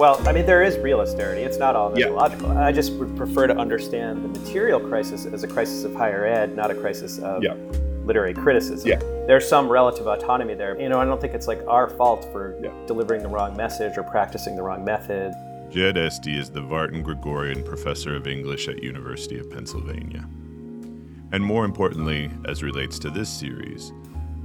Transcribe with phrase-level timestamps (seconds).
[0.00, 1.42] Well, I mean, there is real austerity.
[1.42, 2.48] It's not all mythological.
[2.54, 2.64] Yeah.
[2.64, 6.56] I just would prefer to understand the material crisis as a crisis of higher ed,
[6.56, 7.52] not a crisis of yeah.
[8.06, 8.88] literary criticism.
[8.88, 8.98] Yeah.
[9.26, 10.80] There's some relative autonomy there.
[10.80, 14.02] You know, I don't think it's like our fault for delivering the wrong message or
[14.02, 15.34] practicing the wrong method.
[15.70, 20.26] Jed Esty is the Vartan Gregorian Professor of English at University of Pennsylvania.
[21.30, 23.92] And more importantly, as relates to this series,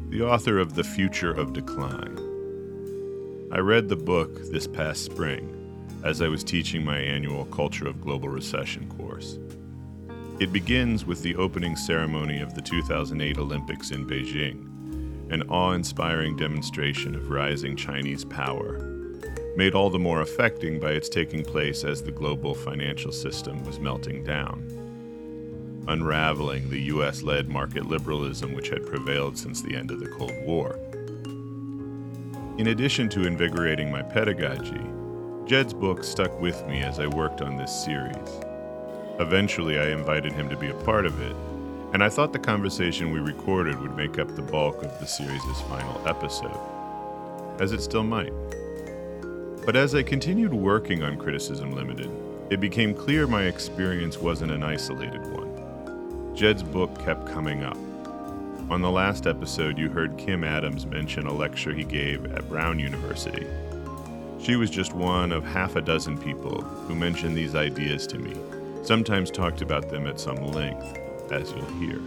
[0.10, 2.35] the author of The Future of Decline
[3.52, 5.52] I read the book this past spring
[6.04, 9.38] as I was teaching my annual Culture of Global Recession course.
[10.40, 16.36] It begins with the opening ceremony of the 2008 Olympics in Beijing, an awe inspiring
[16.36, 18.80] demonstration of rising Chinese power,
[19.56, 23.80] made all the more affecting by its taking place as the global financial system was
[23.80, 24.64] melting down,
[25.88, 30.34] unraveling the US led market liberalism which had prevailed since the end of the Cold
[30.44, 30.80] War.
[32.58, 34.80] In addition to invigorating my pedagogy,
[35.46, 38.16] Jed's book stuck with me as I worked on this series.
[39.20, 41.36] Eventually, I invited him to be a part of it,
[41.92, 45.42] and I thought the conversation we recorded would make up the bulk of the series'
[45.68, 46.58] final episode,
[47.60, 48.32] as it still might.
[49.66, 52.10] But as I continued working on Criticism Limited,
[52.50, 56.34] it became clear my experience wasn't an isolated one.
[56.34, 57.78] Jed's book kept coming up
[58.70, 62.80] on the last episode, you heard Kim Adams mention a lecture he gave at Brown
[62.80, 63.46] University.
[64.42, 68.36] She was just one of half a dozen people who mentioned these ideas to me,
[68.84, 70.98] sometimes talked about them at some length,
[71.32, 72.00] as you'll hear.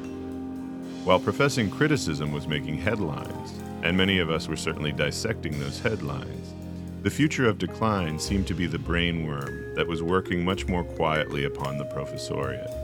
[1.05, 3.53] While professing criticism was making headlines,
[3.84, 6.55] and many of us were certainly dissecting those headlines,
[7.03, 11.44] the future of decline seemed to be the brainworm that was working much more quietly
[11.44, 12.75] upon the professoriate.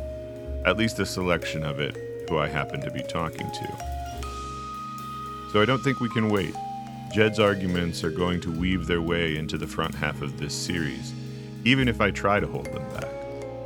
[0.65, 3.95] At least a selection of it who I happen to be talking to.
[5.53, 6.55] So I don't think we can wait.
[7.13, 11.13] Jed's arguments are going to weave their way into the front half of this series,
[11.65, 13.11] even if I try to hold them back.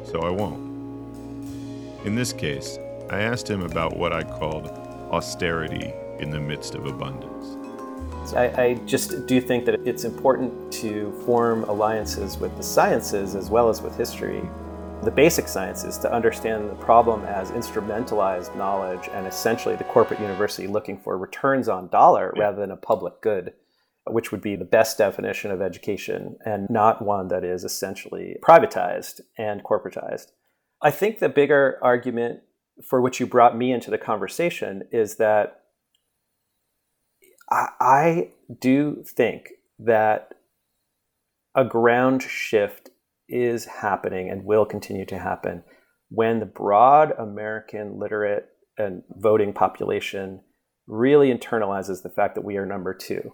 [0.05, 0.69] So I won't.
[2.05, 2.79] In this case,
[3.11, 4.67] I asked him about what I called
[5.11, 7.57] austerity in the midst of abundance.
[8.35, 13.49] I, I, just do think that it's important to form alliances with the sciences as
[13.49, 14.43] well as with history
[15.03, 20.67] the basic sciences to understand the problem as instrumentalized knowledge and essentially the corporate university
[20.67, 22.43] looking for returns on dollar yeah.
[22.43, 23.53] rather than a public good,
[24.09, 29.21] which would be the best definition of education and not one that is essentially privatized
[29.39, 30.33] and corporatized.
[30.83, 32.41] I think the bigger argument
[32.85, 35.63] for which you brought me into the conversation is that
[37.51, 40.35] I, I do think that
[41.55, 42.91] a ground shift
[43.29, 45.63] is happening and will continue to happen
[46.09, 50.41] when the broad American literate and voting population
[50.87, 53.33] really internalizes the fact that we are number two.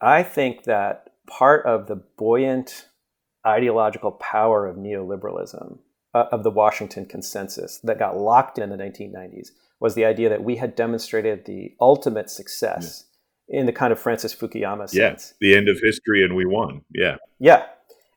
[0.00, 2.88] I think that part of the buoyant
[3.46, 5.78] ideological power of neoliberalism,
[6.14, 9.48] uh, of the Washington consensus that got locked in the 1990s,
[9.78, 13.04] was the idea that we had demonstrated the ultimate success
[13.48, 13.60] yeah.
[13.60, 15.34] in the kind of Francis Fukuyama sense.
[15.40, 16.82] Yeah, the end of history and we won.
[16.92, 17.16] Yeah.
[17.38, 17.66] Yeah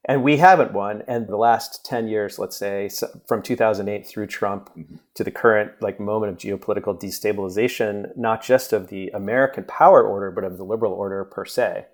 [0.08, 2.90] and we haven't won and the last 10 years let's say
[3.28, 4.96] from 2008 through trump mm-hmm.
[5.14, 10.32] to the current like moment of geopolitical destabilization not just of the american power order
[10.32, 11.86] but of the liberal order per se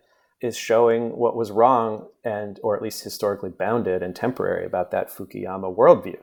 [0.41, 5.09] is showing what was wrong and or at least historically bounded and temporary about that
[5.09, 6.19] fukuyama worldview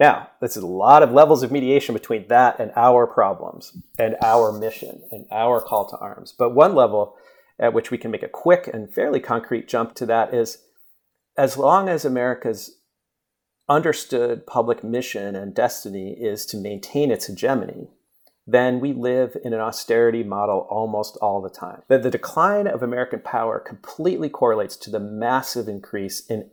[0.00, 4.16] now this is a lot of levels of mediation between that and our problems and
[4.22, 7.14] our mission and our call to arms but one level
[7.58, 10.58] at which we can make a quick and fairly concrete jump to that is
[11.36, 12.78] as long as America's
[13.68, 17.88] understood public mission and destiny is to maintain its hegemony,
[18.46, 21.82] then we live in an austerity model almost all the time.
[21.88, 26.50] The, the decline of American power completely correlates to the massive increase in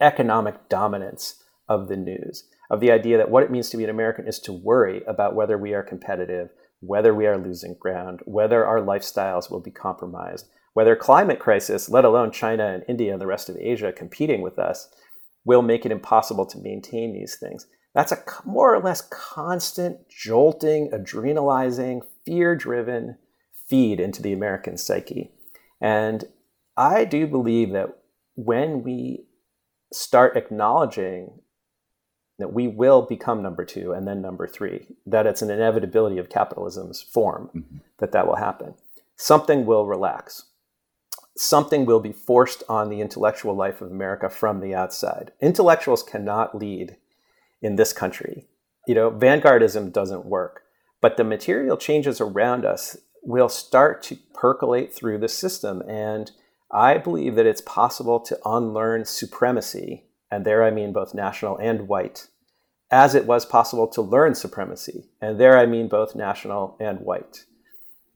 [0.00, 3.90] economic dominance of the news, of the idea that what it means to be an
[3.90, 6.50] American is to worry about whether we are competitive,
[6.80, 12.04] whether we are losing ground, whether our lifestyles will be compromised, whether climate crisis, let
[12.04, 14.90] alone China and India and the rest of Asia competing with us,
[15.42, 17.66] will make it impossible to maintain these things.
[17.94, 23.16] That's a more or less constant, jolting, adrenalizing, fear driven
[23.66, 25.30] feed into the American psyche.
[25.80, 26.24] And
[26.76, 27.96] I do believe that
[28.34, 29.24] when we
[29.94, 31.40] start acknowledging
[32.38, 36.28] that we will become number two and then number three, that it's an inevitability of
[36.28, 37.78] capitalism's form mm-hmm.
[37.96, 38.74] that that will happen,
[39.16, 40.44] something will relax
[41.36, 45.32] something will be forced on the intellectual life of America from the outside.
[45.40, 46.96] Intellectuals cannot lead
[47.60, 48.46] in this country.
[48.86, 50.62] You know, vanguardism doesn't work,
[51.00, 55.82] but the material changes around us will start to percolate through the system.
[55.88, 56.30] And
[56.70, 61.88] I believe that it's possible to unlearn supremacy, and there I mean both national and
[61.88, 62.28] white,
[62.90, 67.44] as it was possible to learn supremacy, and there I mean both national and white.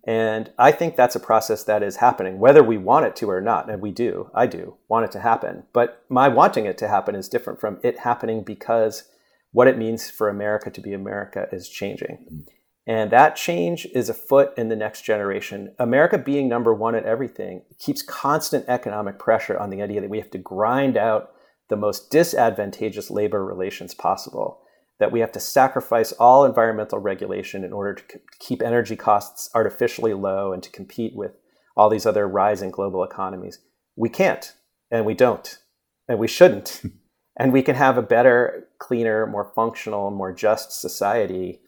[0.05, 3.41] And I think that's a process that is happening, whether we want it to or
[3.41, 3.71] not.
[3.71, 5.65] And we do, I do want it to happen.
[5.73, 9.05] But my wanting it to happen is different from it happening because
[9.53, 12.19] what it means for America to be America is changing.
[12.25, 12.41] Mm-hmm.
[12.87, 15.75] And that change is afoot in the next generation.
[15.79, 20.19] America being number one at everything keeps constant economic pressure on the idea that we
[20.19, 21.31] have to grind out
[21.69, 24.63] the most disadvantageous labor relations possible
[25.01, 30.13] that we have to sacrifice all environmental regulation in order to keep energy costs artificially
[30.15, 31.33] low and to compete with
[31.75, 33.59] all these other rising global economies.
[33.97, 34.53] We can't,
[34.91, 35.59] and we don't,
[36.07, 36.83] and we shouldn't.
[37.39, 41.61] and we can have a better, cleaner, more functional, more just society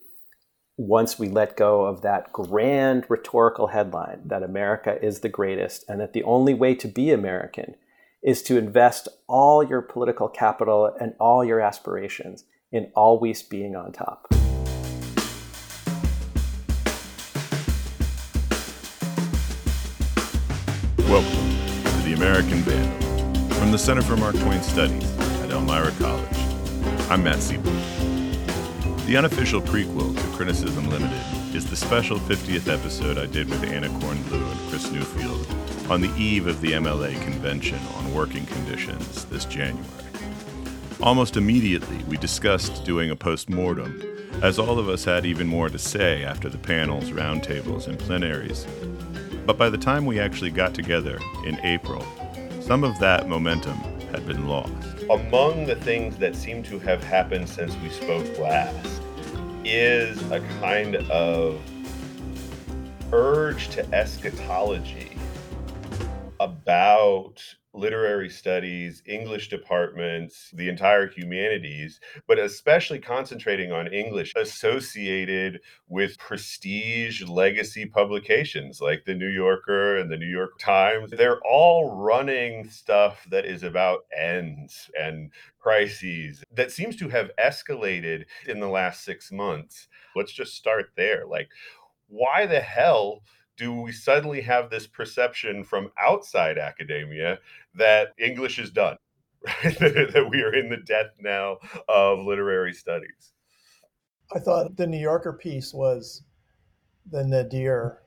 [0.76, 6.00] once we let go of that grand rhetorical headline that America is the greatest and
[6.00, 7.74] that the only way to be American
[8.22, 13.92] is to invest all your political capital and all your aspirations in always being on
[13.92, 14.26] top.
[21.08, 21.50] Welcome
[21.84, 26.38] to the American Vandal from the Center for Mark Twain Studies at Elmira College.
[27.10, 29.06] I'm Matt Seybold.
[29.06, 33.88] The unofficial prequel to Criticism Limited is the special 50th episode I did with Anna
[33.88, 39.44] Kornbluh and Chris Newfield on the eve of the MLA convention on working conditions this
[39.44, 40.11] January.
[41.02, 44.00] Almost immediately, we discussed doing a post mortem,
[44.40, 48.68] as all of us had even more to say after the panels, roundtables, and plenaries.
[49.44, 52.06] But by the time we actually got together in April,
[52.60, 53.78] some of that momentum
[54.12, 54.72] had been lost.
[55.10, 59.02] Among the things that seem to have happened since we spoke last
[59.64, 61.60] is a kind of
[63.12, 65.16] urge to eschatology
[66.38, 67.42] about
[67.74, 77.22] literary studies, English departments, the entire humanities, but especially concentrating on English associated with prestige
[77.22, 81.10] legacy publications like the New Yorker and the New York Times.
[81.10, 88.24] They're all running stuff that is about ends and crises that seems to have escalated
[88.46, 89.88] in the last six months.
[90.14, 91.24] Let's just start there.
[91.26, 91.48] Like,
[92.08, 93.22] why the hell?
[93.56, 97.38] Do we suddenly have this perception from outside academia
[97.74, 98.96] that English is done,
[99.62, 101.58] that we are in the death now
[101.88, 103.32] of literary studies?
[104.34, 106.22] I thought the New Yorker piece was
[107.10, 108.02] the nadir.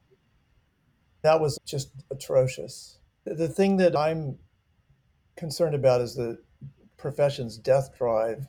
[1.22, 3.00] That was just atrocious.
[3.26, 4.38] The thing that I'm
[5.36, 6.38] concerned about is the
[6.98, 8.48] profession's death drive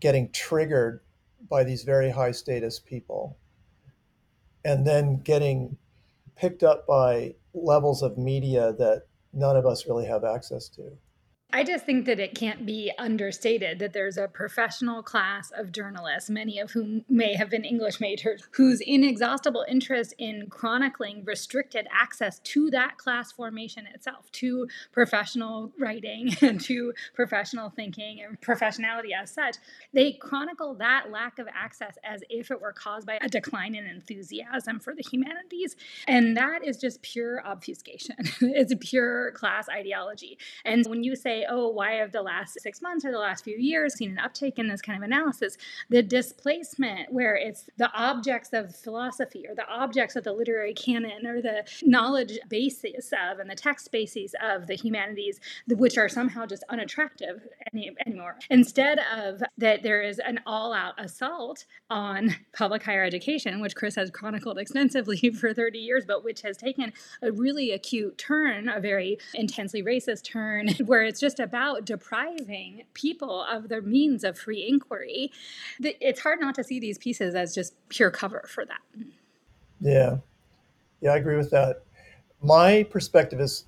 [0.00, 1.00] getting triggered
[1.48, 3.38] by these very high status people
[4.64, 5.76] and then getting
[6.36, 10.96] picked up by levels of media that none of us really have access to.
[11.50, 16.28] I just think that it can't be understated that there's a professional class of journalists,
[16.28, 22.38] many of whom may have been English majors, whose inexhaustible interest in chronicling restricted access
[22.40, 29.30] to that class formation itself, to professional writing and to professional thinking and professionality as
[29.30, 29.56] such.
[29.94, 33.86] They chronicle that lack of access as if it were caused by a decline in
[33.86, 35.76] enthusiasm for the humanities.
[36.06, 38.16] And that is just pure obfuscation.
[38.42, 40.36] it's a pure class ideology.
[40.66, 43.56] And when you say, oh, why have the last six months or the last few
[43.56, 45.56] years seen an uptake in this kind of analysis?
[45.88, 51.26] The displacement, where it's the objects of philosophy or the objects of the literary canon
[51.26, 56.46] or the knowledge basis of and the text bases of the humanities, which are somehow
[56.46, 58.36] just unattractive any, anymore.
[58.50, 63.94] Instead of that, there is an all out assault on public higher education, which Chris
[63.94, 66.92] has chronicled extensively for 30 years, but which has taken
[67.22, 72.84] a really acute turn, a very intensely racist turn, where it's just just about depriving
[72.94, 75.30] people of their means of free inquiry,
[75.78, 78.80] it's hard not to see these pieces as just pure cover for that.
[79.78, 80.16] Yeah.
[81.02, 81.82] Yeah, I agree with that.
[82.42, 83.66] My perspective is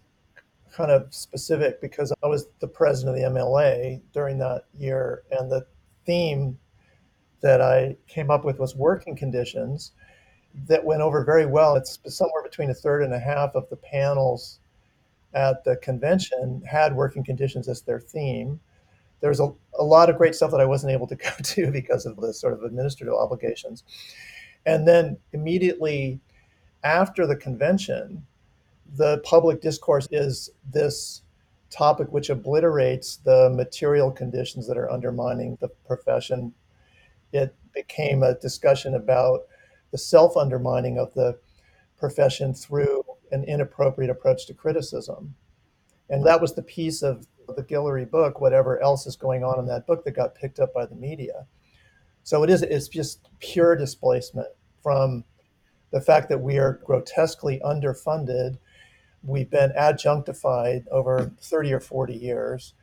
[0.73, 5.53] kind of specific because I was the president of the MLA during that year, and
[5.53, 5.67] the
[6.07, 6.59] theme
[7.43, 9.93] that I came up with was working conditions
[10.67, 11.77] that went over very well.
[11.77, 14.61] It's somewhere between a third and a half of the panels
[15.35, 18.61] at the convention had working conditions as their theme.
[19.21, 22.07] There's a, a lot of great stuff that I wasn't able to go to because
[22.07, 23.85] of the sort of administrative obligations.
[24.67, 26.21] And then immediately
[26.83, 28.27] after the convention,
[28.97, 31.23] the public discourse is this
[31.71, 36.53] topic which obliterates the material conditions that are undermining the profession.
[37.33, 39.43] It became a discussion about
[39.93, 41.39] the self undermining of the
[41.99, 43.00] profession through
[43.33, 45.35] an inappropriate approach to criticism.
[46.09, 49.67] And that was the piece of the Guillory book, whatever else is going on in
[49.67, 51.47] that book that got picked up by the media.
[52.23, 54.49] So it is it's just pure displacement
[54.83, 55.25] from
[55.91, 58.59] the fact that we are grotesquely underfunded.
[59.23, 62.75] We've been adjunctified over 30 or 40 years.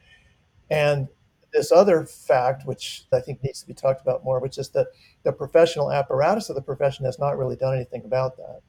[0.70, 1.08] And
[1.54, 4.88] this other fact, which I think needs to be talked about more, which is that
[5.24, 8.62] the professional apparatus of the profession has not really done anything about that.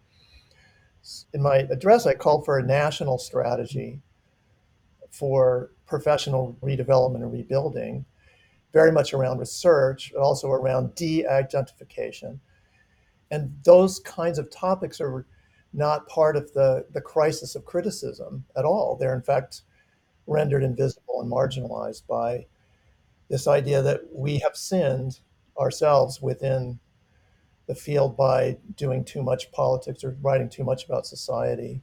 [1.32, 4.00] In my address, I called for a national strategy
[5.10, 8.04] for professional redevelopment and rebuilding,
[8.72, 12.40] very much around research, but also around de identification.
[13.30, 15.26] And those kinds of topics are
[15.72, 18.96] not part of the, the crisis of criticism at all.
[18.96, 19.62] They're, in fact,
[20.26, 22.46] rendered invisible and marginalized by
[23.28, 25.20] this idea that we have sinned
[25.58, 26.78] ourselves within
[27.68, 31.82] the field by doing too much politics or writing too much about society.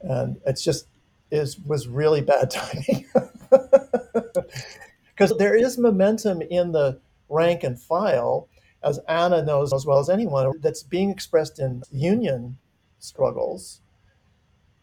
[0.00, 0.86] And it's just
[1.30, 3.04] is was really bad timing.
[5.18, 8.48] Because there is momentum in the rank and file,
[8.84, 12.56] as Anna knows as well as anyone, that's being expressed in union
[13.00, 13.80] struggles.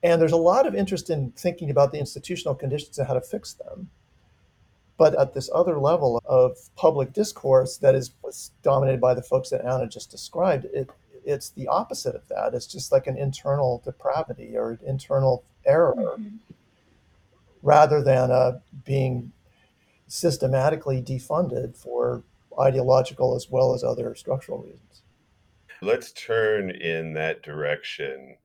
[0.04, 3.22] And there's a lot of interest in thinking about the institutional conditions and how to
[3.22, 3.90] fix them.
[4.98, 8.12] But at this other level of public discourse that is
[8.64, 10.90] dominated by the folks that Anna just described, it,
[11.26, 12.54] it's the opposite of that.
[12.54, 16.38] It's just like an internal depravity or internal error mm-hmm.
[17.62, 19.32] rather than uh, being
[20.08, 22.24] systematically defunded for
[22.60, 25.02] ideological as well as other structural reasons.
[25.82, 28.38] Let's turn in that direction.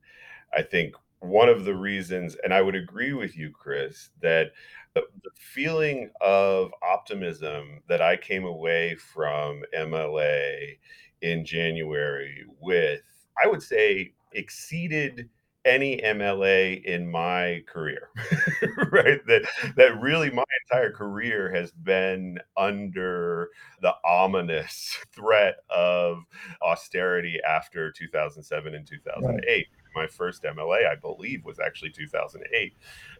[0.53, 4.53] I think one of the reasons, and I would agree with you, Chris, that
[4.95, 10.79] the, the feeling of optimism that I came away from MLA
[11.23, 13.03] in January with,
[13.43, 15.29] I would say, exceeded
[15.65, 18.09] any MLA in my career,
[18.93, 19.21] right?
[19.27, 19.43] That
[19.77, 23.51] that really my entire career has been under
[23.83, 26.23] the ominous threat of
[26.63, 29.47] austerity after 2007 and 2008.
[29.47, 29.67] Right.
[29.95, 32.75] My first MLA, I believe, was actually 2008.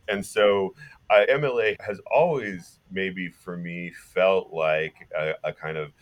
[0.09, 0.75] And so
[1.09, 5.93] uh, MLA has always, maybe for me, felt like a, a kind of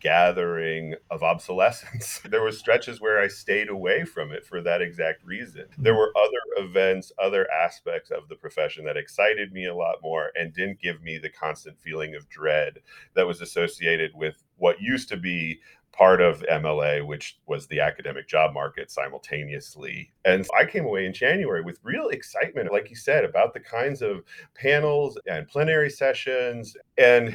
[0.00, 2.20] gathering of obsolescence.
[2.30, 5.66] there were stretches where I stayed away from it for that exact reason.
[5.78, 5.98] There mm-hmm.
[5.98, 10.54] were other events, other aspects of the profession that excited me a lot more and
[10.54, 12.78] didn't give me the constant feeling of dread
[13.14, 15.60] that was associated with what used to be
[15.96, 20.10] part of MLA, which was the academic job market simultaneously.
[20.24, 24.02] And I came away in January with real excitement, like you said, about the kinds
[24.02, 24.24] of
[24.54, 26.76] panels and plenary sessions.
[26.98, 27.34] And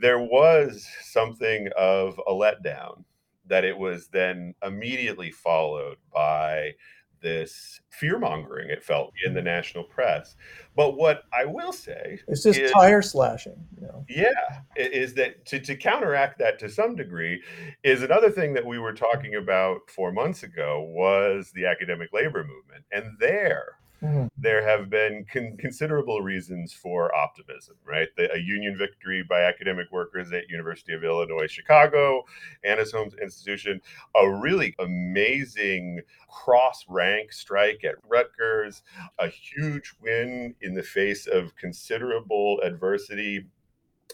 [0.00, 3.04] there was something of a letdown
[3.46, 6.72] that it was then immediately followed by
[7.20, 9.46] this fear mongering it felt in the mm-hmm.
[9.46, 10.36] national press.
[10.76, 13.56] But what I will say it's just is, tire slashing.
[13.80, 14.04] You know?
[14.08, 17.42] Yeah, is that to, to counteract that to some degree
[17.82, 22.44] is another thing that we were talking about four months ago was the academic labor
[22.44, 22.84] movement.
[22.92, 24.26] And there Mm-hmm.
[24.38, 28.08] There have been con- considerable reasons for optimism, right?
[28.16, 32.24] The, a union victory by academic workers at University of Illinois Chicago,
[32.64, 33.80] Anna's Home Institution,
[34.16, 38.82] a really amazing cross-rank strike at Rutgers,
[39.18, 43.46] a huge win in the face of considerable adversity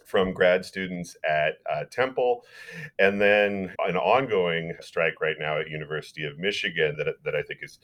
[0.06, 2.44] from grad students at uh, Temple,
[2.98, 7.60] and then an ongoing strike right now at University of Michigan that, that I think
[7.62, 7.78] is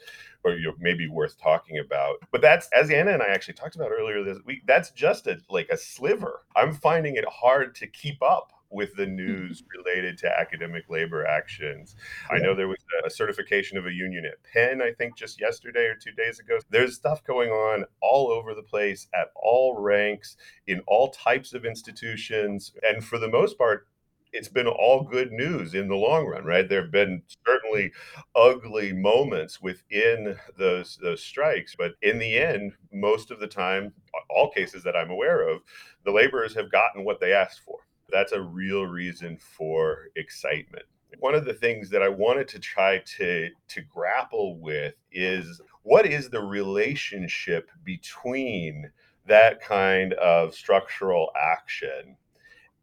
[0.44, 2.16] or you know, maybe worth talking about.
[2.30, 4.62] But that's as Anna and I actually talked about earlier this week.
[4.66, 6.42] That's just a like a sliver.
[6.56, 11.94] I'm finding it hard to keep up with the news related to academic labor actions.
[12.30, 15.86] I know there was a certification of a union at Penn, I think just yesterday
[15.86, 16.58] or two days ago.
[16.70, 20.36] There's stuff going on all over the place at all ranks,
[20.66, 22.72] in all types of institutions.
[22.82, 23.86] And for the most part,
[24.32, 26.66] it's been all good news in the long run, right?
[26.68, 27.92] There have been certainly
[28.34, 33.92] ugly moments within those those strikes, but in the end, most of the time,
[34.30, 35.60] all cases that I'm aware of,
[36.04, 37.80] the laborers have gotten what they asked for
[38.12, 40.84] that's a real reason for excitement.
[41.18, 46.06] One of the things that I wanted to try to to grapple with is what
[46.06, 48.90] is the relationship between
[49.26, 52.16] that kind of structural action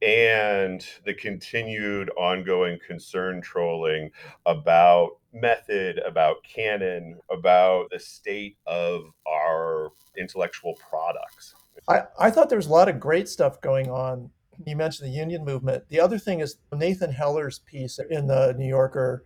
[0.01, 4.09] and the continued ongoing concern trolling
[4.45, 11.55] about method, about canon, about the state of our intellectual products.
[11.87, 14.29] I, I thought there was a lot of great stuff going on
[14.65, 15.83] you mentioned the union movement.
[15.89, 19.25] The other thing is Nathan Heller's piece in the New Yorker.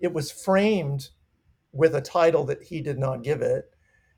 [0.00, 1.10] It was framed
[1.72, 3.70] with a title that he did not give it.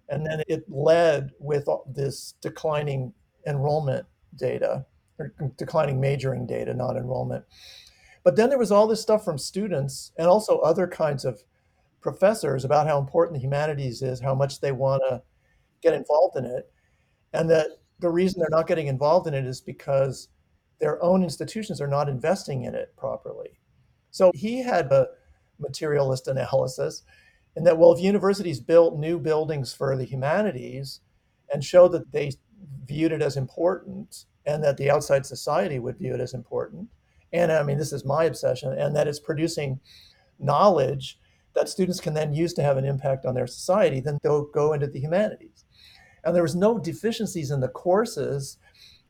[0.09, 3.13] And then it led with this declining
[3.47, 4.07] enrollment
[4.37, 4.85] data,
[5.19, 7.45] or declining majoring data, not enrollment.
[8.25, 11.43] But then there was all this stuff from students and also other kinds of
[12.01, 15.23] professors about how important the humanities is, how much they want to
[15.83, 16.71] get involved in it,
[17.33, 17.69] and that
[18.01, 20.29] the reason they're not getting involved in it is because
[20.83, 23.61] their own institutions are not investing in it properly.
[24.11, 25.07] So he had a
[25.61, 27.05] materialist analysis
[27.55, 30.99] in that, well, if universities built new buildings for the humanities
[31.53, 32.33] and showed that they
[32.85, 36.89] viewed it as important and that the outside society would view it as important,
[37.33, 39.79] and I mean, this is my obsession, and that it's producing
[40.41, 41.21] knowledge
[41.55, 44.73] that students can then use to have an impact on their society, then they'll go
[44.73, 45.65] into the humanities.
[46.25, 48.59] And there was no deficiencies in the courses,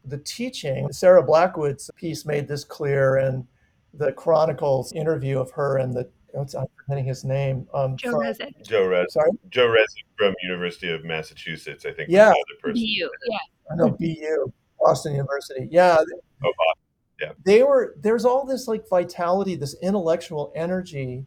[0.05, 0.93] the teaching.
[0.93, 3.47] Sarah Blackwood's piece made this clear, and
[3.95, 7.67] the Chronicles interview of her and the I'm forgetting his name.
[7.75, 9.11] Um, Joe from, Joe Rezek.
[9.11, 11.85] Sorry, Joe Rezek from University of Massachusetts.
[11.85, 12.09] I think.
[12.11, 12.33] Yeah.
[12.65, 12.75] BU.
[12.79, 13.39] Yeah.
[13.71, 15.69] I know BU, Boston University.
[15.71, 15.99] Yeah.
[16.01, 16.05] Oh,
[16.43, 16.83] Boston.
[17.21, 17.33] Yeah.
[17.45, 17.97] They were.
[18.01, 21.27] There's all this like vitality, this intellectual energy,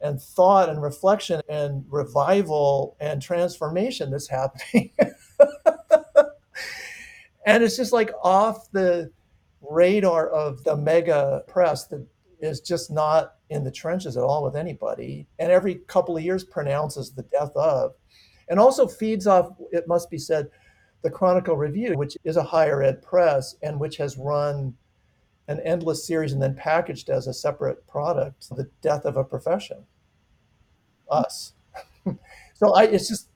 [0.00, 4.92] and thought and reflection and revival and transformation that's happening.
[7.50, 9.10] and it's just like off the
[9.60, 12.06] radar of the mega press that
[12.40, 15.26] is just not in the trenches at all with anybody.
[15.38, 17.92] And every couple of years pronounces the death of.
[18.48, 20.48] And also feeds off it must be said
[21.02, 24.74] the chronicle review which is a higher ed press and which has run
[25.48, 29.84] an endless series and then packaged as a separate product the death of a profession.
[31.10, 31.54] Us.
[32.54, 33.30] So i it's just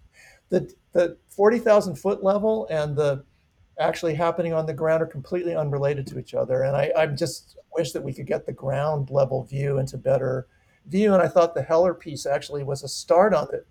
[0.51, 3.25] the the 40,000 foot level and the
[3.79, 6.63] actually happening on the ground are completely unrelated to each other.
[6.63, 10.47] And I, I just wish that we could get the ground level view into better
[10.87, 11.15] view.
[11.15, 13.67] And I thought the Heller piece actually was a start on that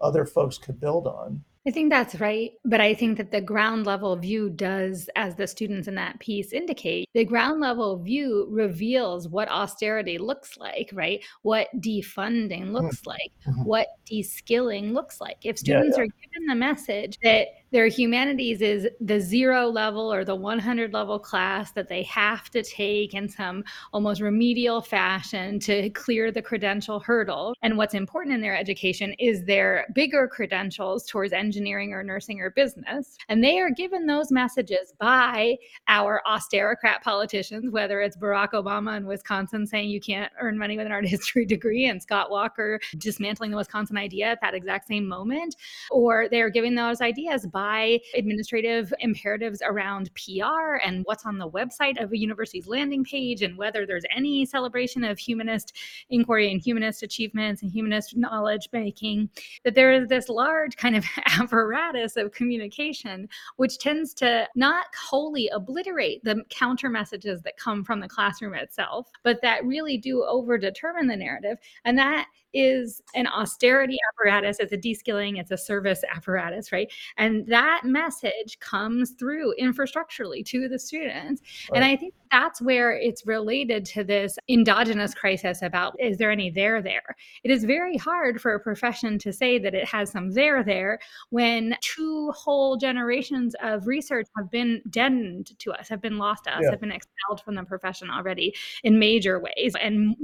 [0.00, 1.44] other folks could build on.
[1.66, 2.52] I think that's right.
[2.64, 6.52] But I think that the ground level view does, as the students in that piece
[6.52, 11.24] indicate, the ground level view reveals what austerity looks like, right?
[11.42, 13.10] What defunding looks mm-hmm.
[13.10, 13.64] like, mm-hmm.
[13.64, 15.38] what de-skilling looks like.
[15.42, 16.08] If students yeah, yeah.
[16.08, 21.18] are given the message that their humanities is the zero level or the 100 level
[21.18, 27.00] class that they have to take in some almost remedial fashion to clear the credential
[27.00, 27.54] hurdle.
[27.62, 32.50] And what's important in their education is their bigger credentials towards engineering or nursing or
[32.50, 33.16] business.
[33.28, 35.56] And they are given those messages by
[35.88, 40.86] our austerocrat politicians, whether it's Barack Obama in Wisconsin saying you can't earn money with
[40.86, 45.06] an art history degree and Scott Walker dismantling the Wisconsin idea at that exact same
[45.06, 45.56] moment,
[45.90, 52.02] or they're giving those ideas by administrative imperatives around PR and what's on the website
[52.02, 55.76] of a university's landing page and whether there's any celebration of humanist
[56.10, 59.28] inquiry and humanist achievements and humanist knowledge making,
[59.64, 61.04] that there is this large kind of
[61.38, 68.00] apparatus of communication which tends to not wholly obliterate the counter messages that come from
[68.00, 71.58] the classroom itself, but that really do over determine the narrative.
[71.84, 76.90] And that is an austerity apparatus, it's a de-skilling, it's a service apparatus, right?
[77.16, 81.42] And that message comes through infrastructurally to the students.
[81.70, 81.76] Right.
[81.76, 86.50] And I think that's where it's related to this endogenous crisis about is there any
[86.50, 87.16] there there?
[87.44, 90.98] It is very hard for a profession to say that it has some there there
[91.30, 96.56] when two whole generations of research have been deadened to us, have been lost to
[96.56, 96.70] us, yeah.
[96.70, 100.16] have been expelled from the profession already in major ways, and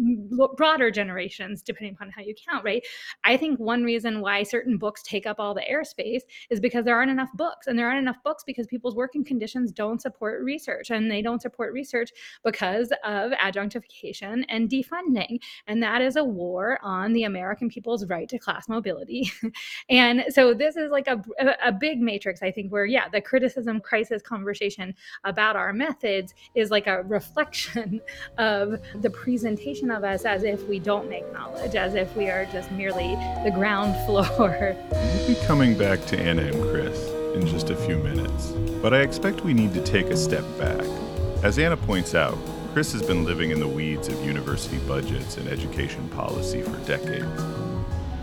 [0.57, 2.85] broader generations, depending upon how you count, right?
[3.25, 6.97] I think one reason why certain books take up all the airspace is because there
[6.97, 10.91] aren't enough books, and there aren't enough books because people's working conditions don't support research,
[10.91, 12.02] and they don't support research
[12.45, 15.39] because of adjunctification and defunding.
[15.67, 19.31] And that is a war on the American people's right to class mobility.
[19.91, 21.23] and so this is like a,
[21.65, 26.71] a big matrix, I think, where, yeah, the criticism crisis conversation about our methods is
[26.71, 28.01] like a reflection
[28.39, 32.47] of the presentation of us as if we don't make knowledge, as if we are
[32.47, 34.77] just merely the ground floor.
[34.91, 38.49] We'll be coming back to Anna and Chris in just a few minutes,
[38.83, 41.02] but I expect we need to take a step back.
[41.43, 42.39] As Anna points out,
[42.73, 47.43] Chris has been living in the weeds of university budgets and education policy for decades.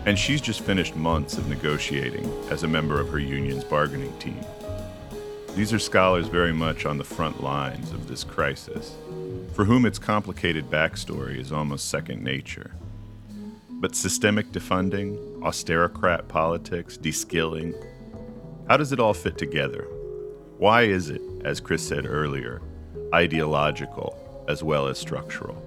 [0.06, 4.40] And she's just finished months of negotiating as a member of her union's bargaining team.
[5.54, 8.96] These are scholars very much on the front lines of this crisis,
[9.52, 12.70] for whom its complicated backstory is almost second nature.
[13.68, 17.74] But systemic defunding, austerocrat politics, de-skilling,
[18.66, 19.86] how does it all fit together?
[20.56, 22.62] Why is it, as Chris said earlier,
[23.14, 24.16] ideological
[24.48, 25.62] as well as structural.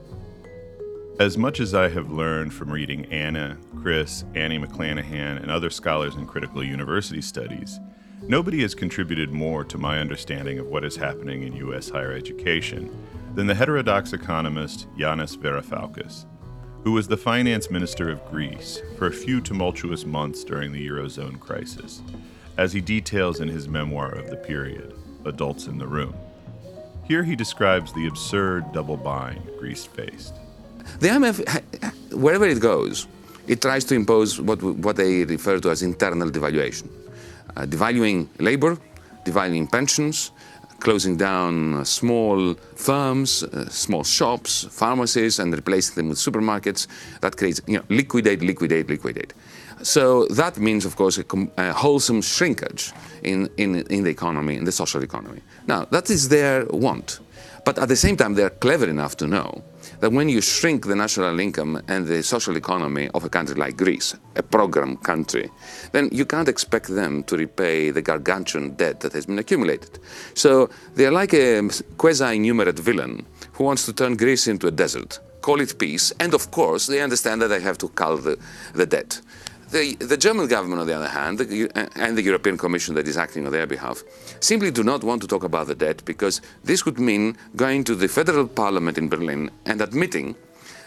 [1.20, 6.16] As much as I have learned from reading Anna, Chris, Annie McClanahan, and other scholars
[6.16, 7.80] in critical university studies,
[8.24, 11.90] nobody has contributed more to my understanding of what is happening in U.S.
[11.90, 12.90] higher education
[13.36, 16.26] than the heterodox economist Yanis Varoufakis,
[16.84, 21.40] who was the finance minister of Greece for a few tumultuous months during the Eurozone
[21.40, 22.02] crisis,
[22.58, 24.94] as he details in his memoir of the period,
[25.26, 26.16] Adults in the Room.
[27.06, 30.34] Here he describes the absurd double bind Greece faced.
[31.00, 33.08] The IMF, wherever it goes,
[33.48, 36.88] it tries to impose what, what they refer to as internal devaluation,
[37.58, 38.78] uh, devaluing labor,
[39.26, 40.32] devaluing pensions,
[40.80, 46.88] closing down small firms, uh, small shops, pharmacies, and replacing them with supermarkets.
[47.22, 49.34] That creates, you know, liquidate, liquidate, liquidate.
[49.82, 51.26] So that means, of course, a,
[51.58, 52.92] a wholesome shrinkage
[53.24, 55.42] in, in, in the economy, in the social economy.
[55.68, 57.20] Now, that is their want.
[57.66, 59.64] But at the same time, they're clever enough to know
[60.02, 63.78] that when you shrink the national income and the social economy of a country like
[63.78, 65.50] Greece, a program country,
[65.94, 70.00] then you can't expect them to repay the gargantuan debt that has been accumulated.
[70.34, 75.20] So they're like a quasi numerate villain who wants to turn Greece into a desert,
[75.42, 78.38] call it peace, and of course, they understand that they have to cull the,
[78.74, 79.22] the debt.
[79.74, 83.08] The, the, German government, on the other hand, the, uh, and the European Commission that
[83.08, 84.04] is acting on their behalf,
[84.40, 87.96] simply do not want to talk about the debt because this would mean going to
[87.96, 90.36] the federal parliament in Berlin and admitting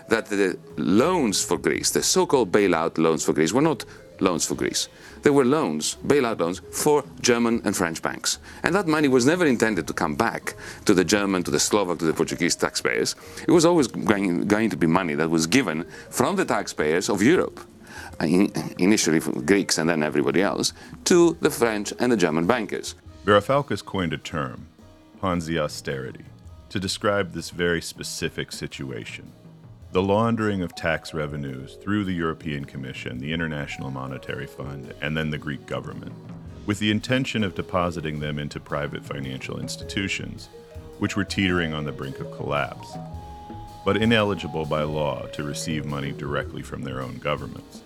[0.09, 3.85] that the loans for Greece, the so called bailout loans for Greece, were not
[4.20, 4.88] loans for Greece.
[5.22, 8.38] They were loans, bailout loans, for German and French banks.
[8.62, 11.99] And that money was never intended to come back to the German, to the Slovak,
[11.99, 13.16] to the Portuguese taxpayers.
[13.49, 17.20] It was always going, going to be money that was given from the taxpayers of
[17.20, 17.59] Europe
[18.20, 20.72] initially Greeks and then everybody else,
[21.05, 22.94] to the French and the German bankers.
[23.24, 24.68] Varoufakis coined a term,
[25.20, 26.24] Ponzi austerity,
[26.68, 29.33] to describe this very specific situation.
[29.92, 35.31] The laundering of tax revenues through the European Commission, the International Monetary Fund, and then
[35.31, 36.12] the Greek government,
[36.66, 40.48] with the intention of depositing them into private financial institutions,
[40.98, 42.96] which were teetering on the brink of collapse,
[43.85, 47.83] but ineligible by law to receive money directly from their own governments.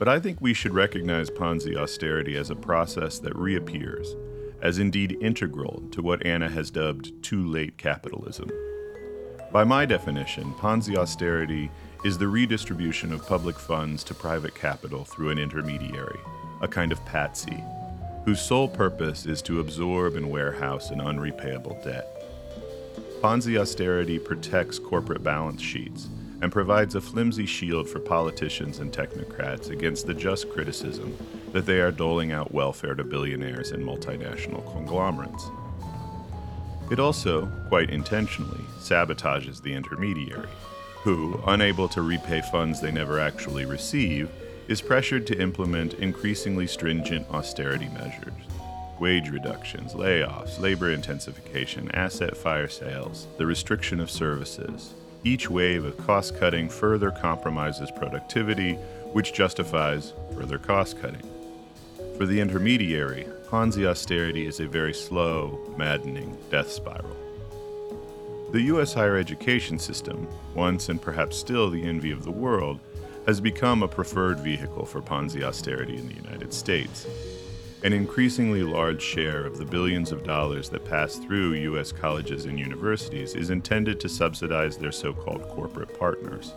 [0.00, 4.16] But I think we should recognize Ponzi austerity as a process that reappears,
[4.62, 8.50] as indeed integral to what Anna has dubbed too late capitalism.
[9.52, 11.70] By my definition, Ponzi austerity
[12.02, 16.18] is the redistribution of public funds to private capital through an intermediary,
[16.62, 17.62] a kind of patsy,
[18.24, 22.06] whose sole purpose is to absorb and warehouse an unrepayable debt.
[23.20, 26.08] Ponzi austerity protects corporate balance sheets
[26.42, 31.16] and provides a flimsy shield for politicians and technocrats against the just criticism
[31.52, 35.50] that they are doling out welfare to billionaires and multinational conglomerates.
[36.90, 40.48] It also, quite intentionally, sabotages the intermediary,
[41.02, 44.30] who, unable to repay funds they never actually receive,
[44.68, 48.32] is pressured to implement increasingly stringent austerity measures
[49.00, 54.92] wage reductions, layoffs, labor intensification, asset fire sales, the restriction of services,
[55.24, 58.74] each wave of cost cutting further compromises productivity,
[59.12, 61.28] which justifies further cost cutting.
[62.16, 67.16] For the intermediary, Ponzi austerity is a very slow, maddening death spiral.
[68.52, 68.94] The U.S.
[68.94, 72.80] higher education system, once and perhaps still the envy of the world,
[73.26, 77.06] has become a preferred vehicle for Ponzi austerity in the United States.
[77.82, 81.92] An increasingly large share of the billions of dollars that pass through U.S.
[81.92, 86.52] colleges and universities is intended to subsidize their so called corporate partners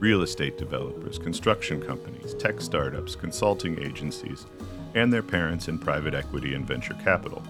[0.00, 4.44] real estate developers, construction companies, tech startups, consulting agencies,
[4.94, 7.42] and their parents in private equity and venture capital.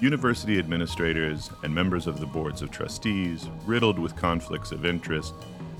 [0.00, 5.32] University administrators and members of the boards of trustees, riddled with conflicts of interest,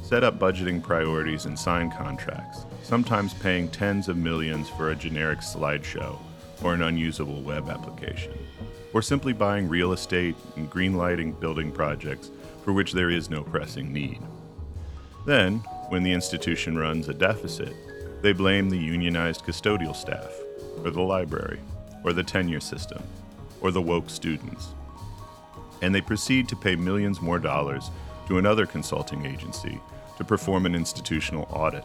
[0.05, 5.39] set up budgeting priorities and sign contracts, sometimes paying tens of millions for a generic
[5.39, 6.19] slideshow
[6.63, 8.33] or an unusable web application,
[8.93, 12.31] or simply buying real estate and greenlighting building projects
[12.63, 14.21] for which there is no pressing need.
[15.27, 17.75] Then, when the institution runs a deficit,
[18.21, 20.33] they blame the unionized custodial staff,
[20.85, 21.61] or the library,
[22.05, 23.03] or the tenure system,
[23.63, 24.69] or the woke students.
[25.81, 27.91] And they proceed to pay millions more dollars
[28.29, 29.81] to another consulting agency
[30.17, 31.85] to perform an institutional audit,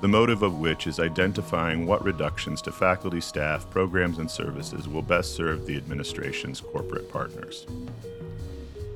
[0.00, 5.02] the motive of which is identifying what reductions to faculty, staff, programs, and services will
[5.02, 7.66] best serve the administration's corporate partners.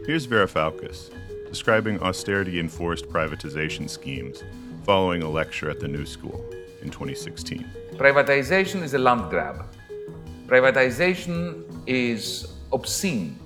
[0.07, 1.11] Here's Varoufakis
[1.49, 4.45] describing austerity enforced privatization schemes
[4.85, 6.45] following a lecture at the New School
[6.81, 7.69] in 2016.
[7.95, 9.67] Privatization is a land grab.
[10.47, 13.37] Privatization is obscene.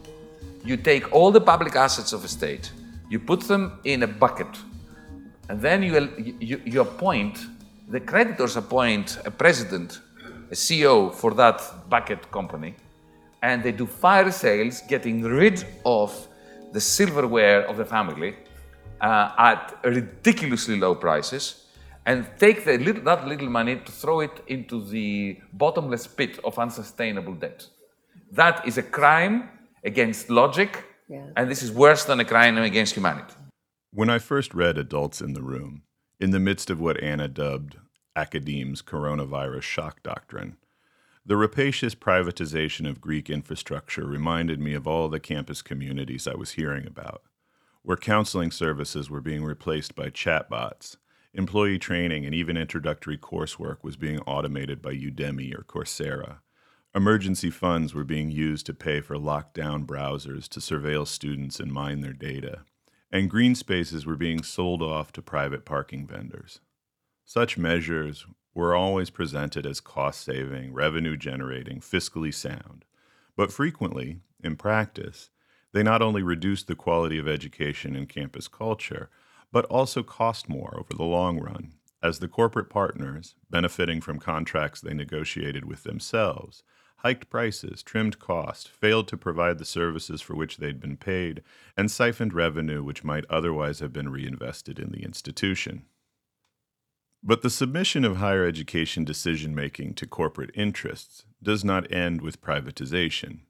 [0.65, 2.71] You take all the public assets of a state
[3.11, 4.49] You put them in a bucket,
[5.48, 7.46] and then you, you, you appoint,
[7.88, 10.00] the creditors appoint a president,
[10.50, 12.74] a CEO for that bucket company,
[13.42, 16.28] and they do fire sales, getting rid of
[16.72, 18.35] the silverware of the family
[19.00, 21.64] uh, at ridiculously low prices
[22.07, 27.35] and take little, that little money to throw it into the bottomless pit of unsustainable
[27.35, 27.66] debt.
[28.33, 29.48] That is a crime
[29.85, 31.26] against logic, yeah.
[31.37, 33.35] and this is worse than a crime against humanity.
[33.96, 35.85] When I first read Adults in the Room,
[36.18, 37.76] in the midst of what Anna dubbed
[38.16, 40.57] academe's coronavirus shock doctrine,
[41.24, 46.54] the rapacious privatization of Greek infrastructure reminded me of all the campus communities I was
[46.54, 47.22] hearing about,
[47.83, 50.96] where counseling services were being replaced by chatbots,
[51.33, 56.38] employee training and even introductory coursework was being automated by Udemy or Coursera.
[56.96, 62.00] Emergency funds were being used to pay for lockdown browsers to surveil students and mine
[62.00, 62.64] their data,
[63.14, 66.59] and green spaces were being sold off to private parking vendors.
[67.24, 72.85] Such measures were always presented as cost saving, revenue generating, fiscally sound.
[73.37, 75.31] But frequently, in practice,
[75.72, 79.11] they not only reduced the quality of education and campus culture,
[79.53, 84.81] but also cost more over the long run, as the corporate partners, benefiting from contracts
[84.81, 86.64] they negotiated with themselves,
[87.05, 91.43] hiked prices, trimmed costs, failed to provide the services for which they'd been paid,
[91.77, 95.85] and siphoned revenue which might otherwise have been reinvested in the institution.
[97.23, 102.43] But the submission of higher education decision making to corporate interests does not end with
[102.43, 103.40] privatization.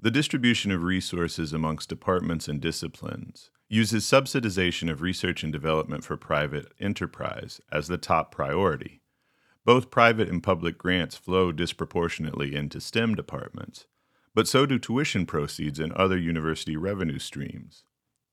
[0.00, 6.16] The distribution of resources amongst departments and disciplines uses subsidization of research and development for
[6.16, 9.00] private enterprise as the top priority.
[9.66, 13.86] Both private and public grants flow disproportionately into STEM departments,
[14.32, 17.84] but so do tuition proceeds and other university revenue streams.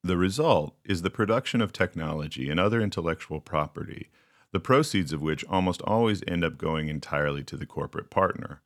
[0.04, 4.10] The result is the production of technology and other intellectual property
[4.54, 8.62] the proceeds of which almost always end up going entirely to the corporate partner,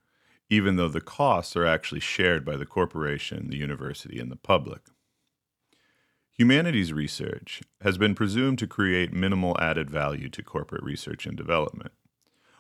[0.50, 4.82] even though the costs are actually shared by the corporation, the university, and the public.
[6.34, 11.94] Humanities research has been presumed to create minimal added value to corporate research and development.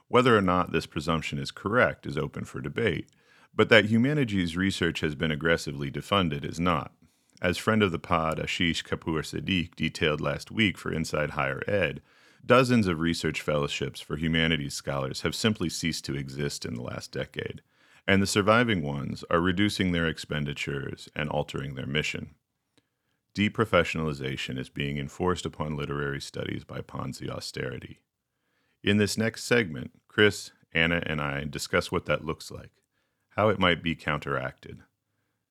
[0.07, 3.07] Whether or not this presumption is correct is open for debate,
[3.53, 6.93] but that humanities research has been aggressively defunded is not.
[7.41, 12.01] As friend of the pod Ashish Kapoor Siddique detailed last week for Inside Higher Ed,
[12.47, 17.11] Dozens of research fellowships for humanities scholars have simply ceased to exist in the last
[17.11, 17.61] decade,
[18.07, 22.35] and the surviving ones are reducing their expenditures and altering their mission.
[23.35, 27.99] Deprofessionalization is being enforced upon literary studies by Ponzi austerity.
[28.87, 32.69] In this next segment, Chris, Anna, and I discuss what that looks like,
[33.31, 34.79] how it might be counteracted,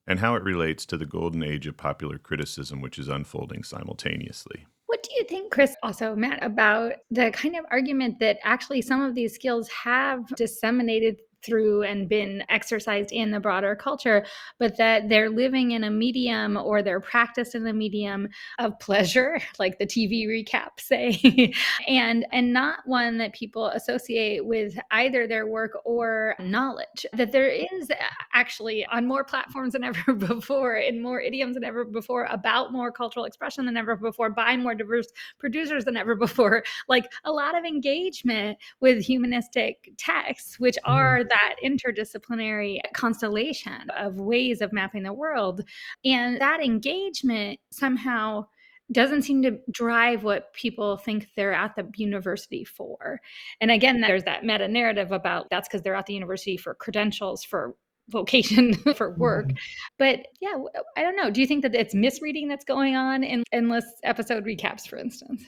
[0.06, 4.64] and how it relates to the golden age of popular criticism which is unfolding simultaneously.
[4.86, 9.02] What do you think, Chris, also, Matt, about the kind of argument that actually some
[9.02, 14.26] of these skills have disseminated through and been exercised in the broader culture,
[14.58, 18.28] but that they're living in a medium or they're practiced in a medium
[18.58, 21.52] of pleasure, like the TV recap say,
[21.86, 27.06] and and not one that people associate with either their work or knowledge.
[27.12, 27.90] That there is
[28.34, 32.90] actually on more platforms than ever before, in more idioms than ever before, about more
[32.90, 37.56] cultural expression than ever before, by more diverse producers than ever before, like a lot
[37.56, 40.92] of engagement with humanistic texts, which mm-hmm.
[40.92, 45.62] are that interdisciplinary constellation of ways of mapping the world.
[46.04, 48.46] And that engagement somehow
[48.92, 53.20] doesn't seem to drive what people think they're at the university for.
[53.60, 57.42] And again, there's that meta narrative about that's because they're at the university for credentials,
[57.42, 57.74] for
[58.08, 59.46] vocation, for work.
[59.46, 59.56] Mm-hmm.
[59.98, 60.56] But yeah,
[60.96, 61.30] I don't know.
[61.30, 65.42] Do you think that it's misreading that's going on in endless episode recaps, for instance?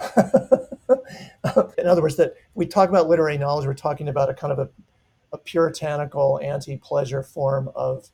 [1.78, 4.58] in other words, that we talk about literary knowledge, we're talking about a kind of
[4.58, 4.68] a
[5.32, 8.10] a puritanical anti-pleasure form of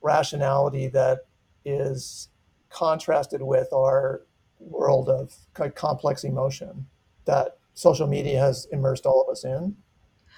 [0.00, 1.26] rationality that
[1.64, 2.28] is
[2.70, 4.22] contrasted with our
[4.58, 5.34] world of
[5.74, 6.86] complex emotion
[7.24, 9.76] that social media has immersed all of us in.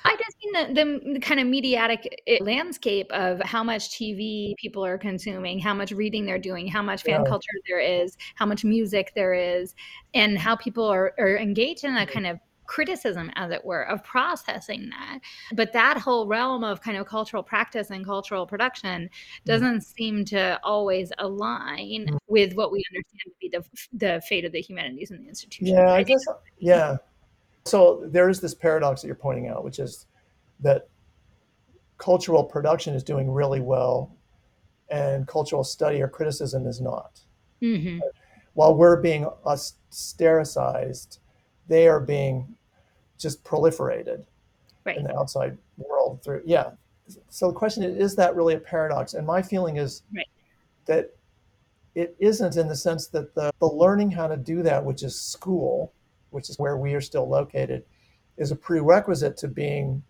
[0.06, 4.84] I just mean the, the kind of mediatic eh, landscape of how much TV people
[4.84, 7.28] are consuming, how much reading they're doing, how much fan yeah.
[7.28, 9.74] culture there is, how much music there is,
[10.12, 14.02] and how people are, are engaged in a kind of criticism, as it were, of
[14.04, 15.20] processing that.
[15.52, 19.44] But that whole realm of kind of cultural practice and cultural production mm.
[19.44, 19.82] doesn't mm.
[19.82, 22.18] seem to always align mm.
[22.26, 25.74] with what we understand to be the, the fate of the humanities in the institution.
[25.74, 26.24] Yeah, I, guess,
[26.58, 26.96] yeah.
[27.64, 30.06] So there is this paradox that you're pointing out, which is
[30.60, 30.88] that
[31.98, 34.14] cultural production is doing really well
[34.90, 37.20] and cultural study or criticism is not.
[37.62, 38.00] Mm-hmm.
[38.52, 41.20] while we're being ostracized,
[41.68, 42.54] they are being
[43.18, 44.24] just proliferated
[44.84, 44.98] Right.
[44.98, 46.72] in the outside world through yeah
[47.30, 50.28] so the question is is that really a paradox and my feeling is Right.
[50.86, 51.10] that
[51.94, 55.18] it isn't in the sense that the, the learning how to do that which is
[55.18, 55.92] school
[56.30, 57.84] which is where we are still located
[58.36, 60.02] is a prerequisite to being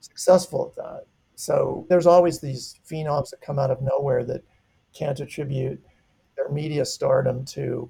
[0.00, 1.04] successful at that
[1.36, 4.42] so there's always these phenoms that come out of nowhere that
[4.92, 5.80] can't attribute
[6.36, 7.88] their media stardom to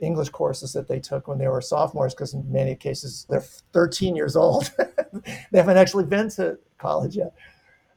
[0.00, 4.14] English courses that they took when they were sophomores, because in many cases they're 13
[4.14, 4.70] years old.
[5.12, 7.34] they haven't actually been to college yet.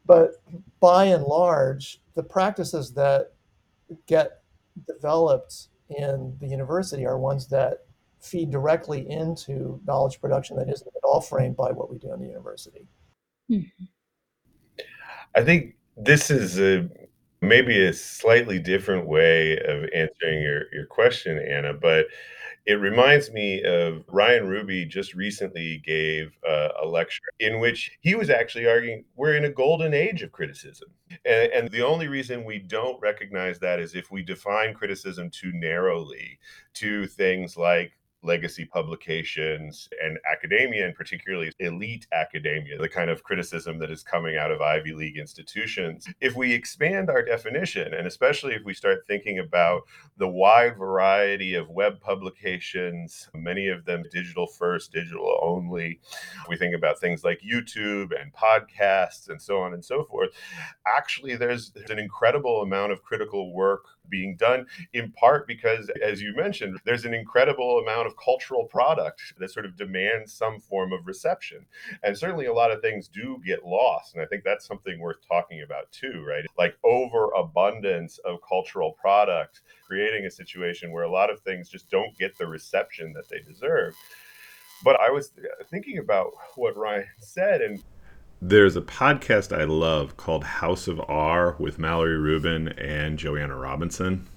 [0.06, 0.42] But
[0.80, 3.34] by and large, the practices that
[4.08, 4.42] get
[4.88, 7.86] developed in the university are ones that
[8.22, 12.20] feed directly into knowledge production that isn't at all framed by what we do in
[12.20, 12.88] the university.
[13.48, 13.62] Hmm.
[15.36, 16.88] I think this is a
[17.42, 22.06] maybe a slightly different way of answering your, your question, Anna, but
[22.68, 28.14] it reminds me of Ryan Ruby just recently gave uh, a lecture in which he
[28.14, 30.90] was actually arguing we're in a golden age of criticism.
[31.26, 35.52] And, and the only reason we don't recognize that is if we define criticism too
[35.54, 36.38] narrowly
[36.76, 43.80] to things like legacy publications and academia, and particularly elite academia, the kind of criticism
[43.80, 46.08] that is coming out of Ivy League institutions.
[46.20, 49.84] If we expand our definition, and especially if we start thinking about
[50.18, 56.00] the wide variety of web publications, many of them digital first, digital only,
[56.48, 60.30] we think about things like YouTube and podcasts and so on and so forth.
[60.86, 66.22] Actually, there's, there's an incredible amount of critical work being done in part because as
[66.22, 70.92] you mentioned there's an incredible amount of cultural product that sort of demands some form
[70.94, 71.66] of reception.
[72.04, 75.18] And certainly a lot of things do get lost and i think that's something worth
[75.28, 76.46] talking about too right?
[76.58, 82.18] Like overabundance of cultural product creating a situation where a lot of things just don't
[82.18, 83.96] get the reception that they deserve.
[84.84, 87.84] But i was uh, thinking about what ryan said and
[88.42, 94.28] there's a podcast I love called House of R with Mallory Rubin and Joanna Robinson.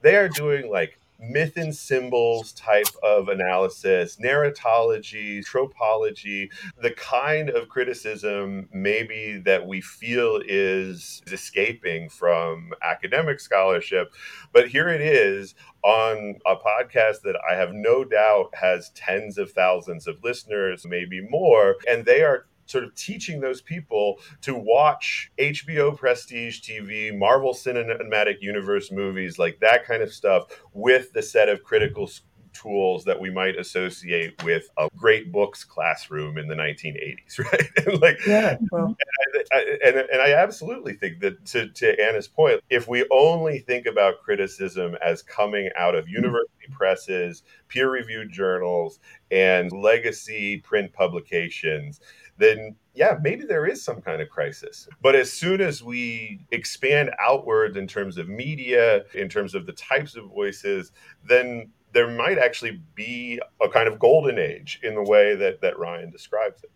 [0.00, 7.68] They are doing like myth and symbols type of analysis, narratology, tropology, the kind of
[7.68, 14.12] criticism maybe that we feel is escaping from academic scholarship.
[14.52, 19.52] But here it is on a podcast that I have no doubt has tens of
[19.52, 25.30] thousands of listeners, maybe more, and they are sort of teaching those people to watch
[25.38, 31.48] HBO Prestige TV, Marvel Cinematic Universe movies, like that kind of stuff, with the set
[31.48, 32.08] of critical
[32.52, 37.68] tools that we might associate with a great books classroom in the 1980s, right?
[37.86, 38.86] and like, yeah, well.
[38.86, 43.60] and, I, and, and I absolutely think that to, to Anna's point, if we only
[43.60, 50.92] think about criticism as coming out of university presses, peer reviewed journals, and legacy print
[50.92, 52.00] publications,
[52.38, 54.86] then yeah, maybe there is some kind of crisis.
[55.00, 59.72] But as soon as we expand outward in terms of media, in terms of the
[59.72, 60.92] types of voices,
[61.26, 65.78] then there might actually be a kind of golden age in the way that, that
[65.78, 66.70] Ryan describes it.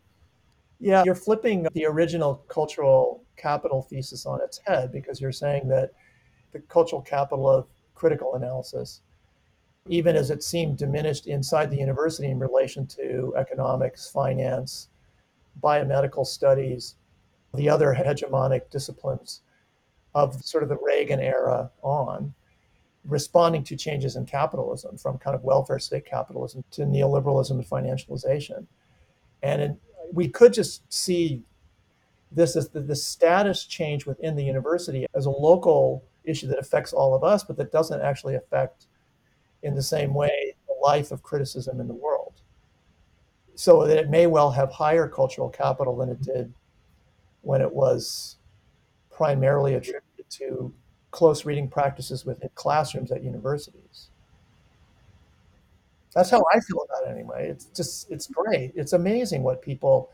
[0.79, 5.93] Yeah, you're flipping the original cultural capital thesis on its head because you're saying that
[6.53, 9.01] the cultural capital of critical analysis,
[9.89, 14.89] even as it seemed diminished inside the university in relation to economics, finance,
[15.63, 16.97] biomedical studies,
[17.55, 19.43] the other hegemonic disciplines
[20.15, 22.35] of sort of the Reagan era on,
[23.05, 28.67] responding to changes in capitalism from kind of welfare state capitalism to neoliberalism and financialization.
[29.43, 29.79] And in,
[30.13, 31.43] we could just see
[32.33, 36.93] this as the, the status change within the university as a local issue that affects
[36.93, 38.87] all of us, but that doesn't actually affect
[39.63, 42.06] in the same way the life of criticism in the world
[43.57, 46.53] so that it may well have higher cultural capital than it did
[47.41, 48.37] when it was
[49.11, 50.73] primarily attributed to
[51.11, 54.11] close reading practices within classrooms at universities.
[56.15, 57.49] That's how I feel about it anyway.
[57.49, 58.73] It's just, it's great.
[58.75, 60.11] It's amazing what people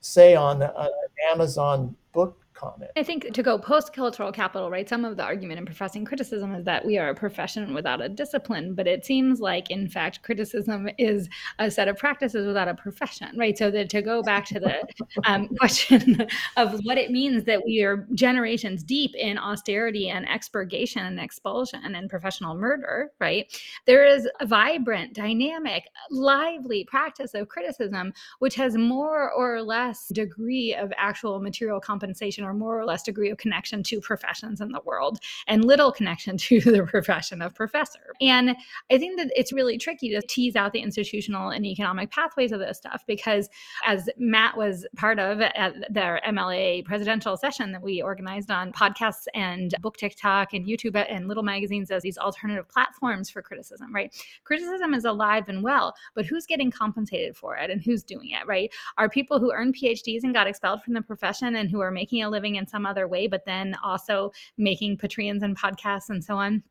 [0.00, 0.88] say on uh,
[1.32, 2.90] Amazon book comment.
[2.96, 4.88] I think to go post cultural capital, right?
[4.88, 8.08] Some of the argument in professing criticism is that we are a profession without a
[8.08, 11.28] discipline, but it seems like, in fact, criticism is
[11.58, 13.56] a set of practices without a profession, right?
[13.58, 14.86] So that to go back to the
[15.26, 16.26] um, question
[16.56, 21.94] of what it means that we are generations deep in austerity and expurgation and expulsion
[21.94, 23.52] and professional murder, right?
[23.86, 30.74] There is a vibrant, dynamic, lively practice of criticism, which has more or less degree
[30.74, 34.68] of actual material compensation connection or more or less degree of connection to professions in
[34.70, 38.14] the world and little connection to the profession of professor.
[38.20, 38.56] And
[38.90, 42.60] I think that it's really tricky to tease out the institutional and economic pathways of
[42.60, 43.48] this stuff because
[43.84, 49.26] as Matt was part of at their MLA presidential session that we organized on podcasts
[49.34, 54.14] and book TikTok and YouTube and little magazines as these alternative platforms for criticism, right?
[54.44, 58.46] Criticism is alive and well, but who's getting compensated for it and who's doing it,
[58.46, 58.72] right?
[58.98, 62.22] Are people who earned PhDs and got expelled from the profession and who are making
[62.22, 66.36] a living in some other way, but then also making Patreons and podcasts and so
[66.36, 66.62] on?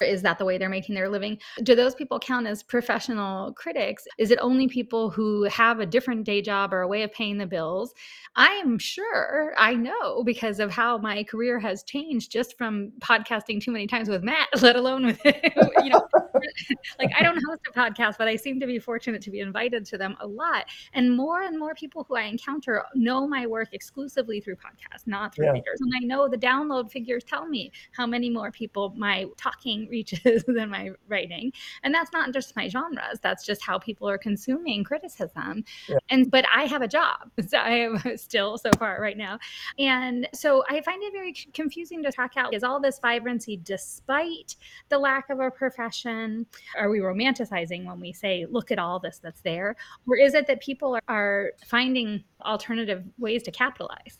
[0.00, 1.38] Is that the way they're making their living?
[1.62, 4.04] Do those people count as professional critics?
[4.18, 7.38] Is it only people who have a different day job or a way of paying
[7.38, 7.92] the bills?
[8.34, 13.62] I am sure I know because of how my career has changed just from podcasting
[13.62, 16.08] too many times with Matt, let alone with you know,
[16.98, 19.84] like I don't host a podcast, but I seem to be fortunate to be invited
[19.86, 20.66] to them a lot.
[20.94, 25.34] And more and more people who I encounter know my work exclusively through podcasts, not
[25.34, 25.52] through yeah.
[25.52, 25.80] readers.
[25.80, 30.44] And I know the download figures tell me how many more people my talking reaches
[30.46, 31.52] than my writing.
[31.82, 35.64] And that's not just my genres, that's just how people are consuming criticism.
[35.88, 35.98] Yeah.
[36.10, 37.30] And but I have a job.
[37.52, 39.38] So I am still so far right now.
[39.78, 44.56] And so I find it very confusing to talk out is all this vibrancy despite
[44.88, 46.46] the lack of a profession?
[46.78, 49.76] Are we romanticizing when we say, look at all this that's there?
[50.06, 54.18] Or is it that people are finding alternative ways to capitalize?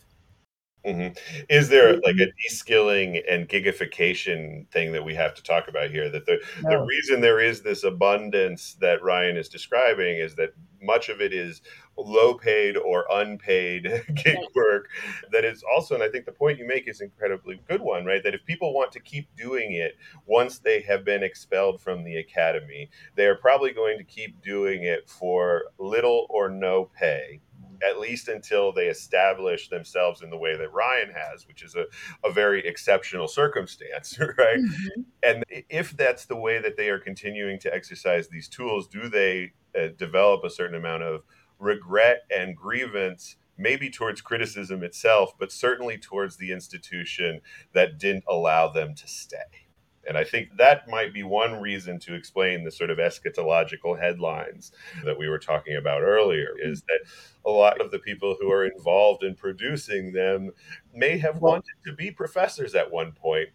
[0.85, 1.45] Mm-hmm.
[1.49, 6.11] Is there like a de-skilling and gigification thing that we have to talk about here?
[6.11, 6.71] That the, no.
[6.71, 11.33] the reason there is this abundance that Ryan is describing is that much of it
[11.33, 11.63] is
[11.97, 13.83] low paid or unpaid
[14.25, 14.89] gig work
[15.31, 18.25] that is also and i think the point you make is incredibly good one right
[18.25, 22.17] that if people want to keep doing it once they have been expelled from the
[22.17, 27.41] academy they are probably going to keep doing it for little or no pay
[27.87, 31.85] at least until they establish themselves in the way that Ryan has, which is a,
[32.25, 34.59] a very exceptional circumstance, right?
[34.59, 35.01] Mm-hmm.
[35.23, 39.53] And if that's the way that they are continuing to exercise these tools, do they
[39.79, 41.23] uh, develop a certain amount of
[41.59, 43.37] regret and grievance?
[43.59, 47.43] Maybe towards criticism itself, but certainly towards the institution
[47.75, 49.62] that didn't allow them to stay.
[50.07, 54.73] And I think that might be one reason to explain the sort of eschatological headlines
[55.05, 56.73] that we were talking about earlier mm-hmm.
[56.73, 57.01] is that
[57.45, 60.51] a lot of the people who are involved in producing them
[60.95, 63.49] may have wanted to be professors at one point.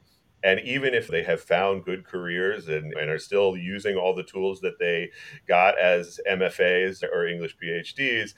[0.44, 4.24] And even if they have found good careers and, and are still using all the
[4.24, 5.10] tools that they
[5.48, 8.34] got as MFAs or English PhDs,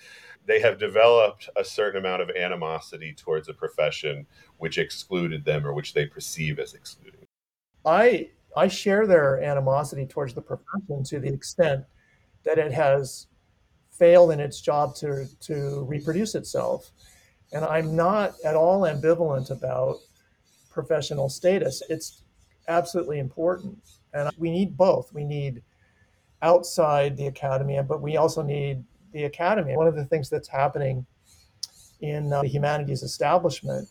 [0.45, 4.26] they have developed a certain amount of animosity towards a profession
[4.57, 7.18] which excluded them or which they perceive as excluding.
[7.86, 11.86] I I share their animosity towards the profession to the extent
[12.44, 13.28] that it has
[13.92, 16.92] failed in its job to to reproduce itself.
[17.52, 19.98] And I'm not at all ambivalent about
[20.72, 21.82] professional status.
[21.90, 22.24] It's
[22.68, 23.78] absolutely important.
[24.14, 25.14] And we need both.
[25.14, 25.62] We need
[26.42, 29.76] outside the academy, but we also need the academy.
[29.76, 31.06] One of the things that's happening
[32.02, 33.90] in uh, the humanities establishment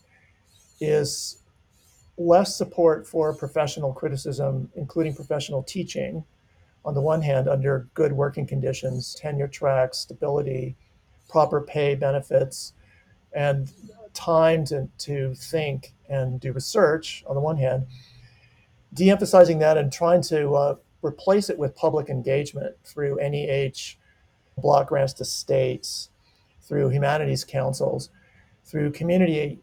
[0.79, 1.38] is
[2.19, 6.23] less support for professional criticism, including professional teaching,
[6.85, 10.75] on the one hand, under good working conditions, tenure tracks, stability,
[11.29, 12.73] proper pay benefits,
[13.33, 13.71] and
[14.13, 17.85] time to, to think and do research on the one hand,
[18.93, 23.95] de emphasizing that and trying to uh, replace it with public engagement through NEH,
[24.57, 26.09] block grants to states,
[26.61, 28.09] through humanities councils,
[28.65, 29.59] through community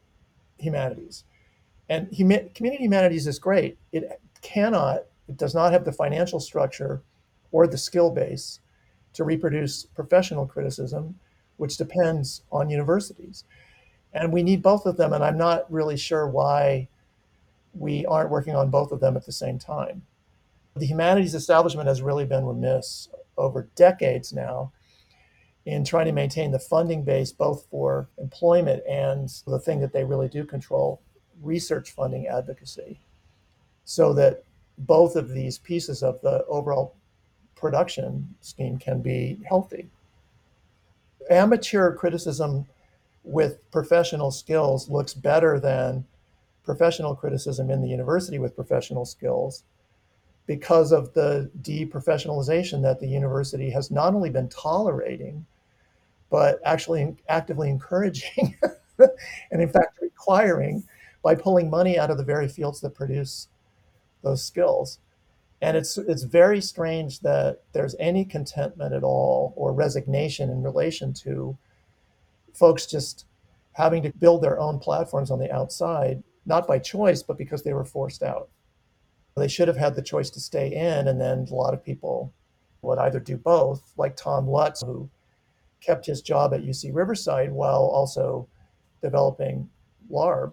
[0.58, 1.24] humanities.
[1.88, 3.78] And huma- community humanities is great.
[3.92, 7.02] It cannot, it does not have the financial structure
[7.52, 8.60] or the skill base
[9.12, 11.18] to reproduce professional criticism,
[11.56, 13.44] which depends on universities.
[14.12, 15.12] And we need both of them.
[15.12, 16.88] And I'm not really sure why
[17.74, 20.02] we aren't working on both of them at the same time.
[20.76, 23.08] The humanities establishment has really been remiss
[23.38, 24.72] over decades now
[25.64, 30.04] in trying to maintain the funding base both for employment and the thing that they
[30.04, 31.00] really do control,
[31.42, 33.00] research funding advocacy
[33.84, 34.42] so that
[34.78, 36.94] both of these pieces of the overall
[37.54, 39.88] production scheme can be healthy.
[41.30, 42.66] Amateur criticism
[43.24, 46.04] with professional skills looks better than
[46.64, 49.64] professional criticism in the university with professional skills
[50.46, 55.44] because of the deprofessionalization that the university has not only been tolerating,
[56.30, 58.56] but actually actively encouraging
[59.50, 60.84] and, in fact, requiring
[61.26, 63.48] by pulling money out of the very fields that produce
[64.22, 65.00] those skills.
[65.60, 71.12] And it's it's very strange that there's any contentment at all or resignation in relation
[71.24, 71.58] to
[72.54, 73.26] folks just
[73.72, 77.72] having to build their own platforms on the outside, not by choice, but because they
[77.72, 78.48] were forced out.
[79.36, 82.32] They should have had the choice to stay in, and then a lot of people
[82.82, 85.10] would either do both, like Tom Lutz, who
[85.80, 88.46] kept his job at UC Riverside while also
[89.02, 89.68] developing
[90.08, 90.52] LARB,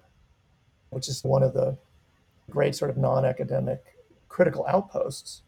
[0.94, 1.78] which is one of the
[2.50, 3.82] great sort of non academic
[4.30, 5.44] critical outposts,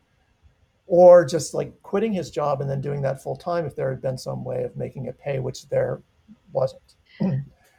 [0.87, 4.01] or just like quitting his job and then doing that full time if there had
[4.01, 6.01] been some way of making it pay, which there
[6.51, 6.95] wasn't.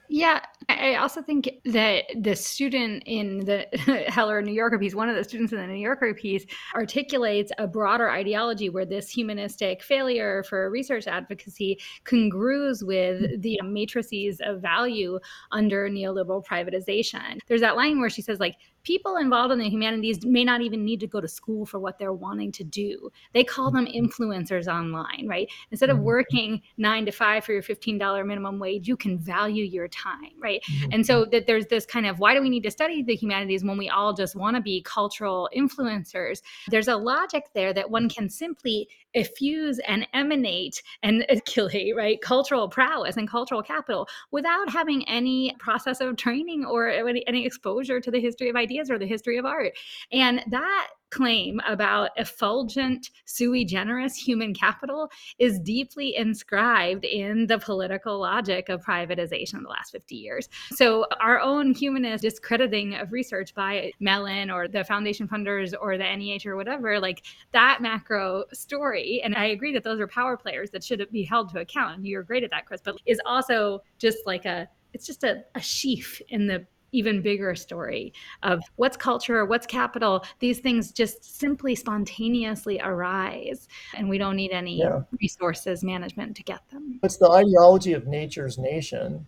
[0.09, 3.67] Yeah, I also think that the student in the
[4.09, 6.45] Heller New Yorker piece, one of the students in the New Yorker piece,
[6.75, 13.41] articulates a broader ideology where this humanistic failure for research advocacy congrues with mm-hmm.
[13.41, 15.21] the matrices of value
[15.53, 17.39] under neoliberal privatization.
[17.47, 18.57] There's that line where she says, like,
[18.87, 21.99] people involved in the humanities may not even need to go to school for what
[21.99, 23.11] they're wanting to do.
[23.35, 25.51] They call them influencers online, right?
[25.73, 26.07] Instead of mm-hmm.
[26.07, 30.63] working nine to five for your $15 minimum wage, you can value your time, right?
[30.71, 30.93] Mm-hmm.
[30.93, 33.65] And so that there's this kind of why do we need to study the humanities
[33.65, 36.43] when we all just want to be cultural influencers?
[36.69, 42.69] There's a logic there that one can simply effuse and emanate and accumulate, right, cultural
[42.69, 48.01] prowess and cultural capital without having any process of training or uh, any, any exposure
[48.01, 49.73] to the history of ideas or the history of art.
[50.13, 58.21] And that claim about effulgent sui generis human capital is deeply inscribed in the political
[58.21, 60.49] logic of privatization in the last 50 years.
[60.73, 66.05] So our own humanist discrediting of research by Mellon or the foundation funders or the
[66.05, 70.71] NEH or whatever, like that macro story, and I agree that those are power players
[70.73, 71.97] that should be held to account.
[71.97, 75.45] And you're great at that, Chris, but is also just like a it's just a,
[75.55, 78.13] a sheaf in the even bigger story
[78.43, 80.25] of what's culture, what's capital.
[80.39, 85.03] These things just simply spontaneously arise, and we don't need any yeah.
[85.21, 87.01] resources management to get them.
[87.03, 89.27] It's the ideology of nature's nation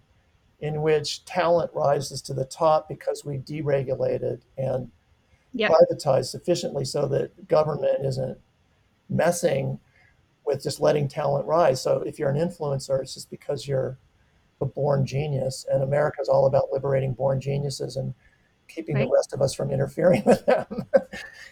[0.61, 4.91] in which talent rises to the top because we deregulated and
[5.53, 5.71] yep.
[5.71, 8.39] privatized sufficiently so that government isn't
[9.09, 9.79] messing
[10.45, 11.81] with just letting talent rise.
[11.81, 13.99] So if you're an influencer, it's just because you're
[14.61, 18.15] a born genius, and America is all about liberating born geniuses and
[18.69, 19.07] keeping right.
[19.07, 20.85] the rest of us from interfering with them.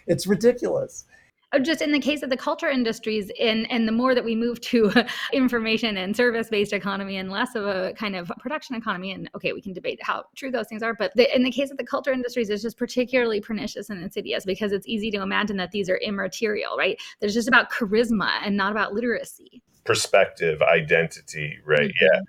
[0.06, 1.06] it's ridiculous.
[1.52, 4.34] Oh, just in the case of the culture industries and and the more that we
[4.34, 4.92] move to
[5.32, 9.52] information and service based economy and less of a kind of production economy and okay
[9.52, 11.84] we can debate how true those things are but the, in the case of the
[11.84, 15.88] culture industries it's just particularly pernicious and insidious because it's easy to imagine that these
[15.88, 22.14] are immaterial right there's just about charisma and not about literacy perspective identity right mm-hmm.
[22.14, 22.20] yeah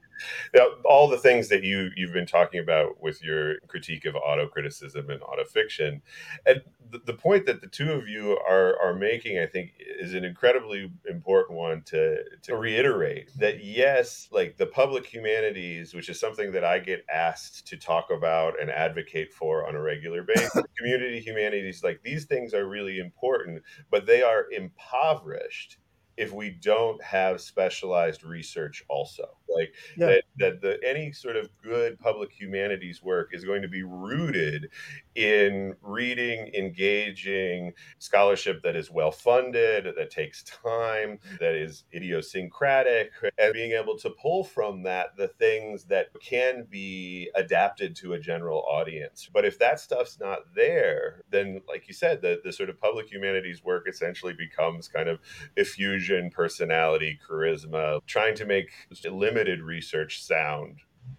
[0.54, 4.48] now, all the things that you you've been talking about with your critique of auto
[4.48, 6.02] criticism and auto fiction,
[6.46, 6.62] and
[6.92, 10.24] the, the point that the two of you are are making, I think, is an
[10.24, 13.32] incredibly important one to to reiterate.
[13.38, 18.10] That yes, like the public humanities, which is something that I get asked to talk
[18.12, 23.00] about and advocate for on a regular basis, community humanities, like these things are really
[23.00, 25.78] important, but they are impoverished
[26.18, 30.08] if we don't have specialized research also like yeah.
[30.08, 34.70] that, that the any sort of good public humanities work is going to be rooted
[35.16, 43.54] in reading engaging scholarship that is well funded that takes time that is idiosyncratic and
[43.54, 48.64] being able to pull from that the things that can be adapted to a general
[48.70, 52.80] audience but if that stuff's not there then like you said the, the sort of
[52.80, 55.20] public humanities work essentially becomes kind of
[55.56, 58.70] effusion personality charisma trying to make
[59.10, 60.78] limited limited research sound.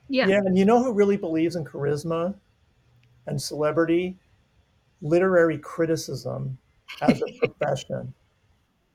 [0.08, 0.26] Yeah.
[0.26, 0.38] Yeah.
[0.38, 2.34] And you know who really believes in charisma
[3.26, 4.16] and celebrity?
[5.00, 6.58] Literary criticism
[7.00, 8.12] as a profession.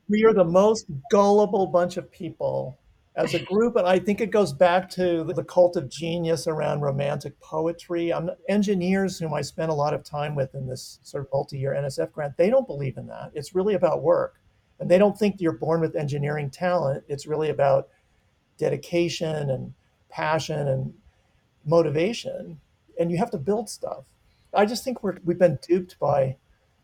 [0.10, 2.78] we are the most gullible bunch of people
[3.16, 3.76] as a group.
[3.76, 8.12] And I think it goes back to the cult of genius around romantic poetry.
[8.12, 11.58] I'm, engineers whom I spent a lot of time with in this sort of multi
[11.58, 13.32] year NSF grant, they don't believe in that.
[13.34, 14.42] It's really about work.
[14.80, 17.04] And they don't think you're born with engineering talent.
[17.08, 17.88] It's really about
[18.58, 19.74] dedication and
[20.10, 20.94] passion and
[21.66, 22.60] motivation
[23.00, 24.06] and you have to build stuff.
[24.54, 26.38] I just think we're we've been duped by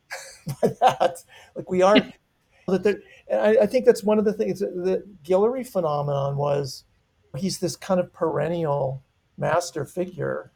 [0.61, 1.23] by that.
[1.55, 2.13] Like we aren't
[2.67, 3.01] that
[3.31, 6.83] I, I, think that's one of the things the Guillory phenomenon was
[7.37, 9.03] he's this kind of perennial
[9.37, 10.51] master figure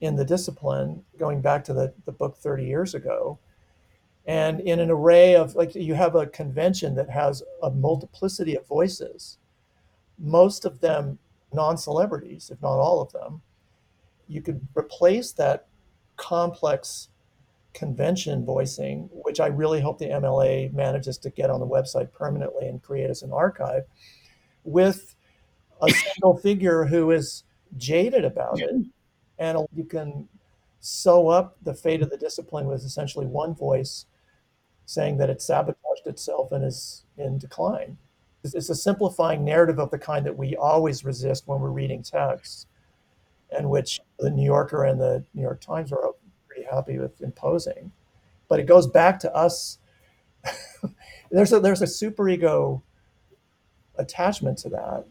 [0.00, 3.38] in the discipline going back to the, the book 30 years ago.
[4.26, 8.66] And in an array of like you have a convention that has a multiplicity of
[8.66, 9.38] voices
[10.22, 11.18] most of them
[11.52, 13.42] non celebrities, if not all of them,
[14.28, 15.66] you could replace that
[16.16, 17.08] complex
[17.74, 22.68] convention voicing, which I really hope the MLA manages to get on the website permanently
[22.68, 23.84] and create as an archive,
[24.64, 25.14] with
[25.82, 27.44] a single figure who is
[27.76, 28.70] jaded about it.
[29.38, 30.28] And you can
[30.80, 34.06] sew up the fate of the discipline with essentially one voice
[34.84, 37.96] saying that it sabotaged itself and is in decline.
[38.44, 42.66] It's a simplifying narrative of the kind that we always resist when we're reading texts,
[43.50, 46.10] and which the New Yorker and the New York Times are
[46.48, 47.92] pretty happy with imposing.
[48.48, 49.78] But it goes back to us.
[51.30, 52.82] there's a there's a superego
[53.96, 55.04] attachment to that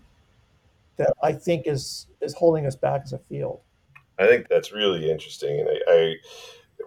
[0.97, 3.61] that I think is is holding us back as a field.
[4.19, 6.15] I think that's really interesting, and I, I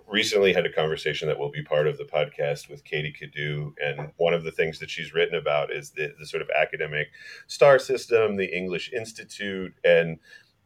[0.07, 3.73] recently had a conversation that will be part of the podcast with Katie Kadue.
[3.83, 7.09] And one of the things that she's written about is the, the sort of academic
[7.47, 10.19] star system, the English Institute, and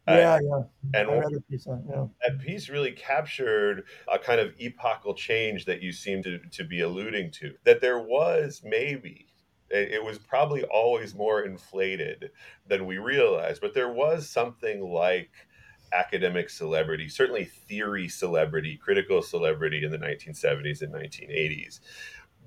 [0.06, 0.62] yeah, yeah.
[0.94, 2.06] And piece on, yeah.
[2.26, 6.80] that piece really captured a kind of epochal change that you seem to, to be
[6.80, 7.54] alluding to.
[7.64, 9.26] That there was maybe
[9.70, 12.30] it was probably always more inflated
[12.66, 15.30] than we realized, but there was something like
[15.92, 21.80] academic celebrity, certainly theory celebrity, critical celebrity in the 1970s and 1980s.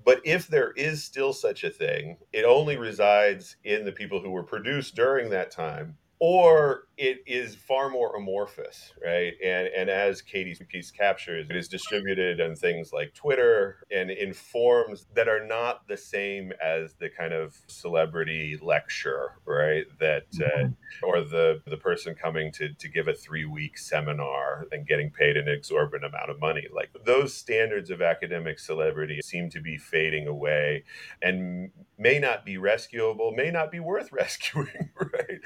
[0.04, 4.32] But if there is still such a thing, it only resides in the people who
[4.32, 9.34] were produced during that time or it is far more amorphous, right?
[9.44, 14.32] And and as Katie's piece captures, it is distributed on things like Twitter and in
[14.32, 19.86] forms that are not the same as the kind of celebrity lecture, right?
[20.00, 20.74] That uh, mm-hmm.
[21.02, 25.38] or the the person coming to to give a three week seminar and getting paid
[25.38, 26.68] an exorbitant amount of money.
[26.72, 30.84] Like those standards of academic celebrity seem to be fading away,
[31.20, 35.40] and may not be rescuable, may not be worth rescuing, right?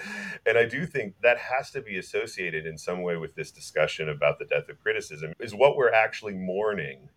[0.46, 4.10] And I do think that has to be associated in some way with this discussion
[4.10, 7.10] about the death of criticism, is what we're actually mourning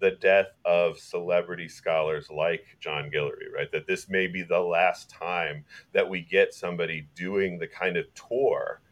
[0.00, 3.70] the death of celebrity scholars like John Guillory, right?
[3.70, 8.06] That this may be the last time that we get somebody doing the kind of
[8.14, 8.82] tour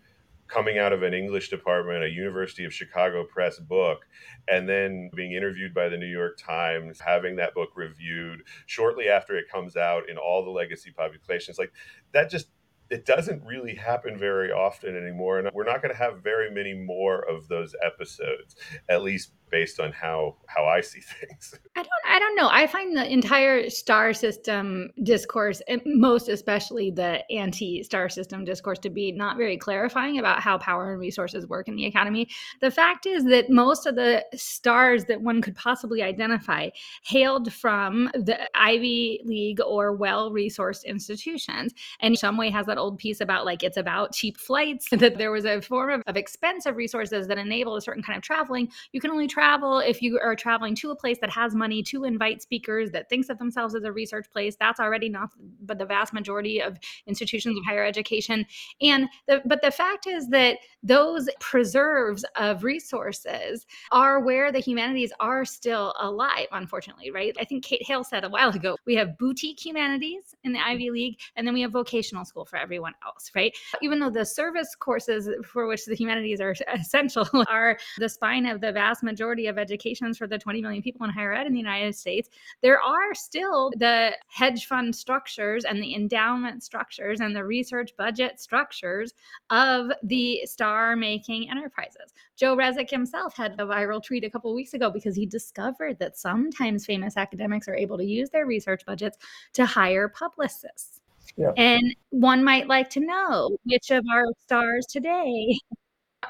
[0.47, 4.07] coming out of an English department, a University of Chicago Press book,
[4.49, 9.37] and then being interviewed by the New York Times, having that book reviewed shortly after
[9.37, 11.59] it comes out in all the legacy publications.
[11.59, 11.73] Like
[12.13, 12.49] that just
[12.91, 16.75] it doesn't really happen very often anymore and we're not going to have very many
[16.75, 18.57] more of those episodes
[18.89, 21.55] at least based on how how I see things.
[21.77, 22.49] I don't I don't know.
[22.51, 29.13] I find the entire star system discourse, most especially the anti-star system discourse, to be
[29.13, 32.29] not very clarifying about how power and resources work in the academy.
[32.61, 36.71] The fact is that most of the stars that one could possibly identify
[37.05, 43.21] hailed from the Ivy League or well-resourced institutions, and some way has that old piece
[43.21, 47.29] about like it's about cheap flights that there was a form of, of expensive resources
[47.29, 48.69] that enable a certain kind of traveling.
[48.93, 51.83] You can only travel travel, if you are traveling to a place that has money
[51.83, 55.31] to invite speakers that thinks of themselves as a research place, that's already not
[55.63, 58.45] but the vast majority of institutions of higher education.
[58.83, 65.11] And the, but the fact is that those preserves of resources are where the humanities
[65.21, 67.35] are still alive, unfortunately, right?
[67.41, 70.91] I think Kate Hale said a while ago, we have boutique humanities in the Ivy
[70.91, 73.57] League, and then we have vocational school for everyone else, right?
[73.81, 78.61] Even though the service courses for which the humanities are essential are the spine of
[78.61, 81.53] the vast majority majority of educations for the 20 million people in higher ed in
[81.53, 82.29] the United States,
[82.63, 88.41] there are still the hedge fund structures and the endowment structures and the research budget
[88.41, 89.15] structures
[89.51, 92.13] of the star making enterprises.
[92.37, 96.19] Joe Rezek himself had a viral tweet a couple weeks ago because he discovered that
[96.19, 99.19] sometimes famous academics are able to use their research budgets
[99.53, 101.01] to hire publicists.
[101.37, 101.53] Yeah.
[101.57, 105.57] And one might like to know which of our stars today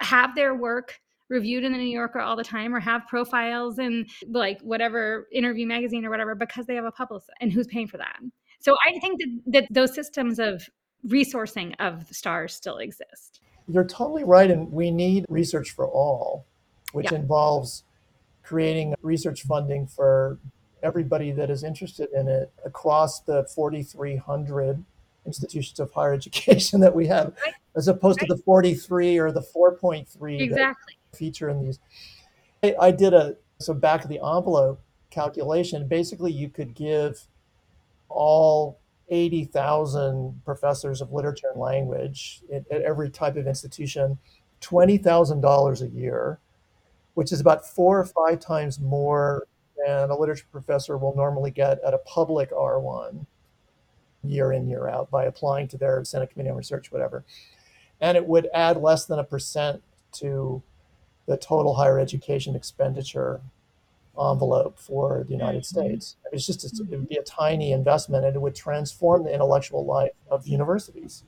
[0.00, 1.00] have their work
[1.30, 5.66] reviewed in the New Yorker all the time or have profiles in like whatever interview
[5.66, 8.18] magazine or whatever because they have a publicist and who's paying for that.
[8.58, 10.68] So I think that, that those systems of
[11.06, 13.40] resourcing of stars still exist.
[13.68, 14.50] You're totally right.
[14.50, 16.44] And we need research for all,
[16.92, 17.18] which yeah.
[17.18, 17.84] involves
[18.42, 20.38] creating research funding for
[20.82, 24.84] everybody that is interested in it across the 4,300
[25.24, 27.54] institutions of higher education that we have, right.
[27.76, 28.28] as opposed right.
[28.28, 31.78] to the 43 or the 4.3 exactly feature in these.
[32.62, 34.80] I, I did a so back of the envelope
[35.10, 35.86] calculation.
[35.86, 37.26] Basically, you could give
[38.08, 44.18] all 80,000 professors of literature and language at, at every type of institution
[44.60, 46.38] $20,000 a year,
[47.14, 49.46] which is about four or five times more
[49.84, 53.26] than a literature professor will normally get at a public R1
[54.22, 57.24] year in, year out by applying to their Senate Committee on Research, whatever.
[58.00, 59.82] And it would add less than a percent
[60.12, 60.62] to
[61.26, 63.40] the total higher education expenditure
[64.18, 65.80] envelope for the United mm-hmm.
[65.80, 66.16] States.
[66.32, 70.12] It's just it would be a tiny investment, and it would transform the intellectual life
[70.30, 71.24] of universities.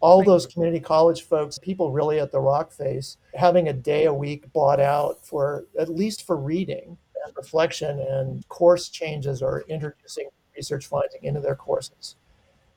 [0.00, 4.14] all those community college folks, people really at the rock face, having a day a
[4.14, 10.28] week bought out for at least for reading and reflection and course changes or introducing
[10.56, 12.16] research finding into their courses,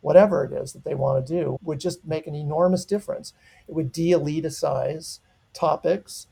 [0.01, 3.33] whatever it is that they want to do, would just make an enormous difference.
[3.67, 5.19] It would de eliticize
[5.53, 6.27] topics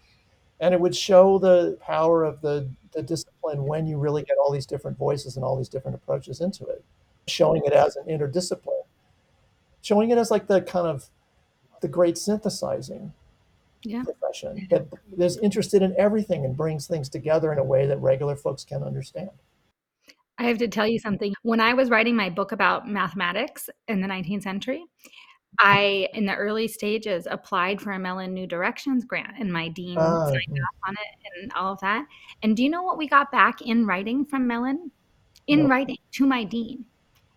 [0.62, 4.52] and it would show the power of the, the discipline when you really get all
[4.52, 6.84] these different voices and all these different approaches into it,
[7.28, 8.82] showing it as an interdiscipline
[9.82, 11.10] showing it as like the kind of
[11.82, 13.12] the great synthesizing
[13.84, 14.04] Yeah.
[14.04, 14.88] profession that
[15.18, 18.84] is interested in everything and brings things together in a way that regular folks can
[18.84, 19.32] understand.
[20.38, 21.34] I have to tell you something.
[21.44, 24.84] When I was writing my book about mathematics in the 19th century,
[25.60, 29.98] I, in the early stages, applied for a Mellon New Directions grant, and my dean
[29.98, 30.62] signed yeah.
[30.64, 32.06] off on it and all of that.
[32.42, 34.92] And do you know what we got back in writing from Mellon?
[35.48, 35.68] In No.
[35.68, 36.86] writing to my dean,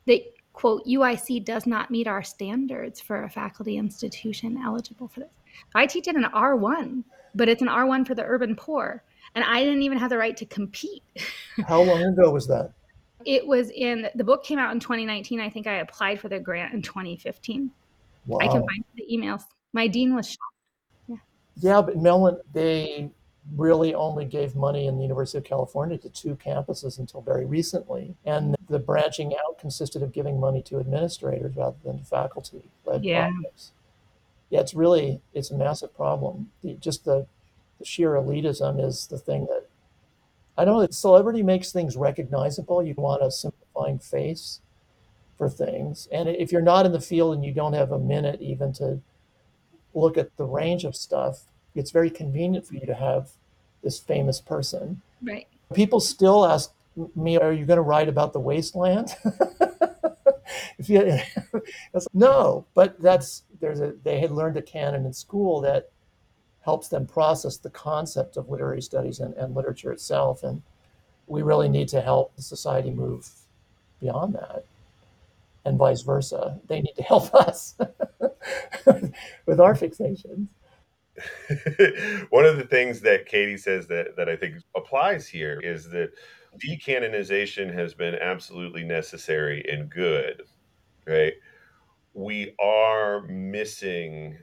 [0.07, 0.21] that
[0.53, 5.31] quote UIC does not meet our standards for a faculty institution eligible for this.
[5.75, 7.05] I teach at an R1,
[7.35, 9.03] but it's an R1 for the urban poor,
[9.35, 11.03] and I didn't even have the right to compete.
[11.67, 12.73] How long ago was that?
[13.25, 15.41] It was in the book came out in 2019.
[15.41, 17.71] I think I applied for the grant in 2015.
[18.27, 18.39] Wow.
[18.41, 19.43] I can find the emails.
[19.73, 20.41] My dean was shocked.
[21.09, 21.17] Yeah,
[21.57, 23.11] Yeah, but Mellon, they
[23.57, 28.17] really only gave money in the University of California to two campuses until very recently.
[28.25, 33.05] And the branching out consisted of giving money to administrators rather than to faculty led
[33.05, 33.31] Yeah.
[33.31, 33.73] projects.
[34.51, 36.51] Yeah, it's really it's a massive problem.
[36.63, 37.27] The, just the,
[37.79, 39.67] the sheer elitism is the thing that
[40.57, 40.81] I don't know.
[40.83, 42.83] That celebrity makes things recognizable.
[42.83, 44.61] You want a simplifying face
[45.37, 48.41] for things, and if you're not in the field and you don't have a minute
[48.41, 49.01] even to
[49.95, 53.31] look at the range of stuff, it's very convenient for you to have
[53.83, 55.03] this famous person.
[55.23, 55.47] Right.
[55.75, 56.73] People still ask
[57.17, 59.15] me, "Are you going to write about the wasteland?"
[60.79, 61.19] if you,
[62.15, 65.91] no, but that's there's a they had learned a canon in school that
[66.65, 70.63] helps them process the concept of literary studies and, and literature itself, and
[71.27, 73.31] we really need to help the society move
[74.01, 74.65] beyond that,
[75.65, 76.59] and vice versa.
[76.69, 77.77] They need to help us
[79.47, 80.49] with our fixations.
[82.31, 86.11] One of the things that Katie says that, that I think applies here is that
[86.65, 90.43] decanonization has been absolutely necessary and good,
[91.07, 91.35] right?
[92.15, 94.39] We are missing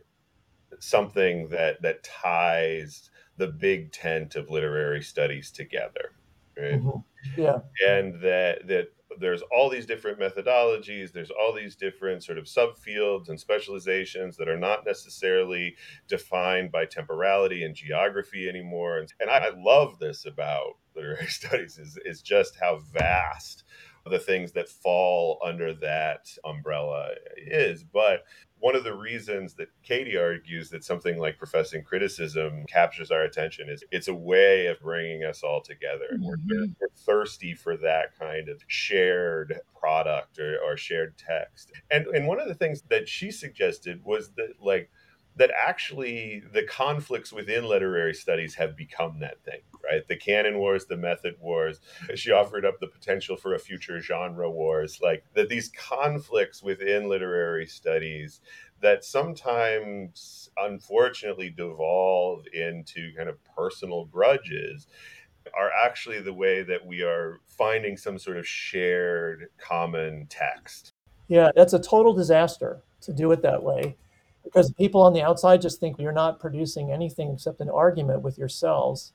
[0.80, 6.14] something that that ties the big tent of literary studies together,
[6.58, 6.82] right?
[6.82, 7.04] Mhm.
[7.38, 8.90] Yeah, and that that
[9.20, 14.48] there's all these different methodologies there's all these different sort of subfields and specializations that
[14.48, 15.76] are not necessarily
[16.08, 18.98] defined by temporality and geography anymore.
[18.98, 23.64] And, and I, I love this about literary studies is, is just how vast
[24.10, 28.24] the things that fall under that umbrella is but
[28.60, 33.70] one of the reasons that Katie argues that something like professing criticism captures our attention
[33.70, 36.06] is it's a way of bringing us all together.
[36.20, 36.76] We're, Mhm.
[36.80, 41.72] we're thirsty for that kind of shared product or, or shared text.
[41.90, 44.92] And and one of the things that she suggested was that like
[45.38, 50.06] that actually the conflicts within literary studies have become that thing, right?
[50.08, 51.80] The canon wars, the method wars.
[52.16, 57.08] She offered up the potential for a future genre wars, like that these conflicts within
[57.08, 58.42] literary studies
[58.82, 64.88] that sometimes unfortunately devolve into kind of personal grudges
[65.58, 70.94] are actually the way that we are finding some sort of shared common text.
[71.28, 73.96] yeah, that's a total disaster to do it that way,
[74.52, 78.38] because people on the outside just think you're not producing anything except an argument with
[78.38, 79.14] yourselves,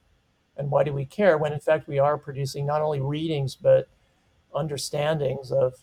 [0.56, 1.36] and why do we care?
[1.36, 3.88] When in fact we are producing not only readings but
[4.54, 5.74] understandings of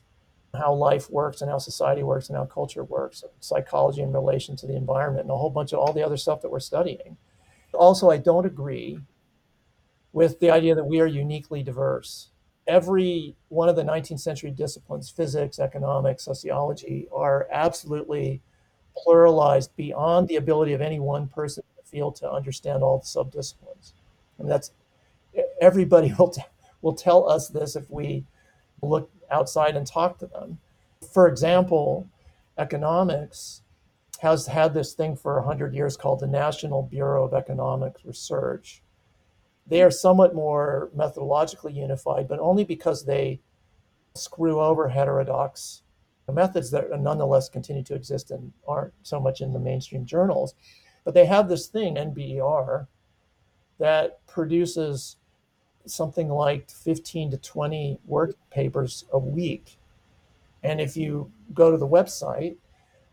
[0.55, 4.67] how life works and how society works and how culture works, psychology in relation to
[4.67, 7.17] the environment, and a whole bunch of all the other stuff that we're studying.
[7.73, 8.99] Also, I don't agree
[10.11, 12.29] with the idea that we are uniquely diverse.
[12.67, 18.41] Every one of the 19th century disciplines, physics, economics, sociology, are absolutely
[18.95, 23.05] pluralized beyond the ability of any one person in the field to understand all the
[23.05, 23.93] subdisciplines.
[24.37, 24.71] And that's
[25.61, 26.41] everybody will, t-
[26.81, 28.25] will tell us this if we
[28.81, 30.59] look outside and talk to them.
[31.13, 32.07] For example,
[32.57, 33.61] economics
[34.19, 38.81] has had this thing for 100 years called the National Bureau of Economics Research.
[39.67, 43.41] They are somewhat more methodologically unified, but only because they
[44.15, 45.82] screw over heterodox
[46.31, 50.55] methods that nonetheless continue to exist and aren't so much in the mainstream journals.
[51.03, 52.87] But they have this thing, NBER,
[53.79, 55.17] that produces
[55.85, 59.77] something like 15 to 20 work papers a week.
[60.63, 62.55] And if you go to the website,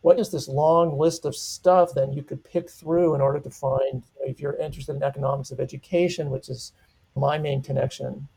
[0.02, 3.50] what is this long list of stuff that you could pick through in order to
[3.50, 6.72] find if you're interested in economics of education which is
[7.14, 8.28] my main connection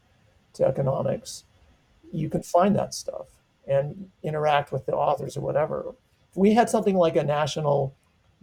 [0.53, 1.45] to economics
[2.11, 3.27] you can find that stuff
[3.67, 5.95] and interact with the authors or whatever.
[6.29, 7.95] If we had something like a national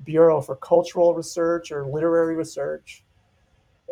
[0.05, 3.05] bureau for cultural research or literary research.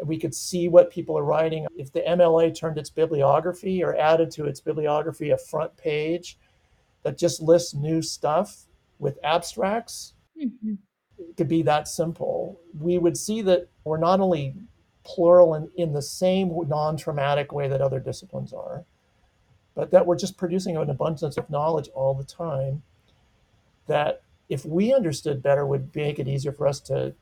[0.05, 1.67] We could see what people are writing.
[1.77, 6.39] If the mla turned its bibliography or added to its bibliography a front page
[7.03, 8.67] that just lists new stuff
[8.99, 10.75] with abstracts mm-hmm.
[11.19, 12.61] it could be that simple.
[12.79, 14.55] We would see that we're not only
[15.05, 18.85] plural in, in the same non-traumatic way that other disciplines are
[19.79, 22.83] but that we're just producing an abundance of knowledge all the time
[23.87, 27.15] that if we understood better would make it easier for us to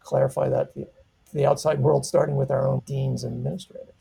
[0.00, 0.88] clarify that to
[1.32, 3.94] the, outside world starting with our own deans and administrators.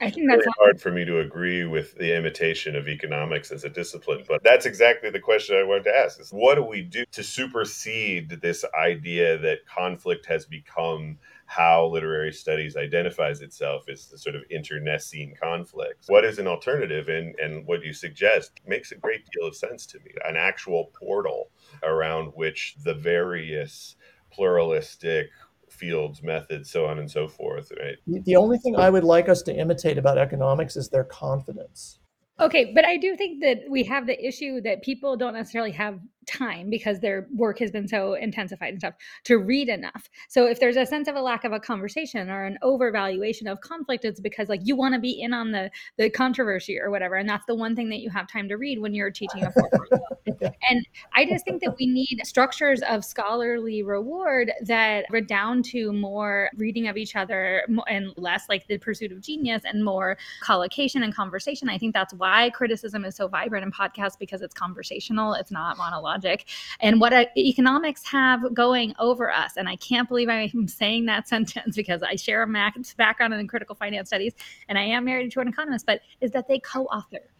[0.00, 3.64] I think that's very hard for me to agree with the imitation of economics as
[3.64, 6.80] a discipline, but that's exactly the question I wanted to ask: is what do we
[6.80, 11.18] do to supersede this idea that conflict has become
[11.54, 16.08] how literary studies identifies itself as the sort of internecine conflicts.
[16.08, 19.84] What is an alternative, and and what you suggest makes a great deal of sense
[19.86, 20.12] to me.
[20.24, 21.50] An actual portal
[21.82, 23.96] around which the various
[24.30, 25.28] pluralistic
[25.68, 27.70] fields, methods, so on and so forth.
[27.78, 28.24] Right.
[28.24, 31.98] The only thing I would like us to imitate about economics is their confidence.
[32.40, 36.00] Okay, but I do think that we have the issue that people don't necessarily have
[36.26, 38.94] time because their work has been so intensified and stuff
[39.24, 40.08] to read enough.
[40.28, 43.60] So if there's a sense of a lack of a conversation or an overvaluation of
[43.60, 47.16] conflict, it's because like you want to be in on the the controversy or whatever,
[47.16, 49.52] and that's the one thing that you have time to read when you're teaching a
[50.68, 56.50] And I just think that we need structures of scholarly reward that redound to more
[56.56, 61.14] reading of each other and less like the pursuit of genius and more collocation and
[61.14, 61.68] conversation.
[61.68, 65.76] I think that's why criticism is so vibrant in podcasts because it's conversational, it's not
[65.76, 66.46] monologue logic
[66.80, 69.56] and what economics have going over us.
[69.56, 73.74] And I can't believe I'm saying that sentence because I share a background in critical
[73.74, 74.34] finance studies
[74.68, 77.30] and I am married to an economist, but is that they co author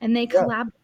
[0.00, 0.42] and they yeah.
[0.42, 0.74] collaborate.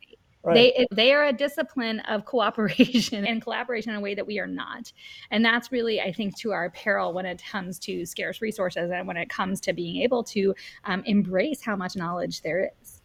[0.45, 0.73] Right.
[0.77, 4.47] They they are a discipline of cooperation and collaboration in a way that we are
[4.47, 4.93] not,
[5.33, 9.07] and that's really I think to our peril when it comes to scarce resources and
[9.09, 12.98] when it comes to being able to um, embrace how much knowledge there is.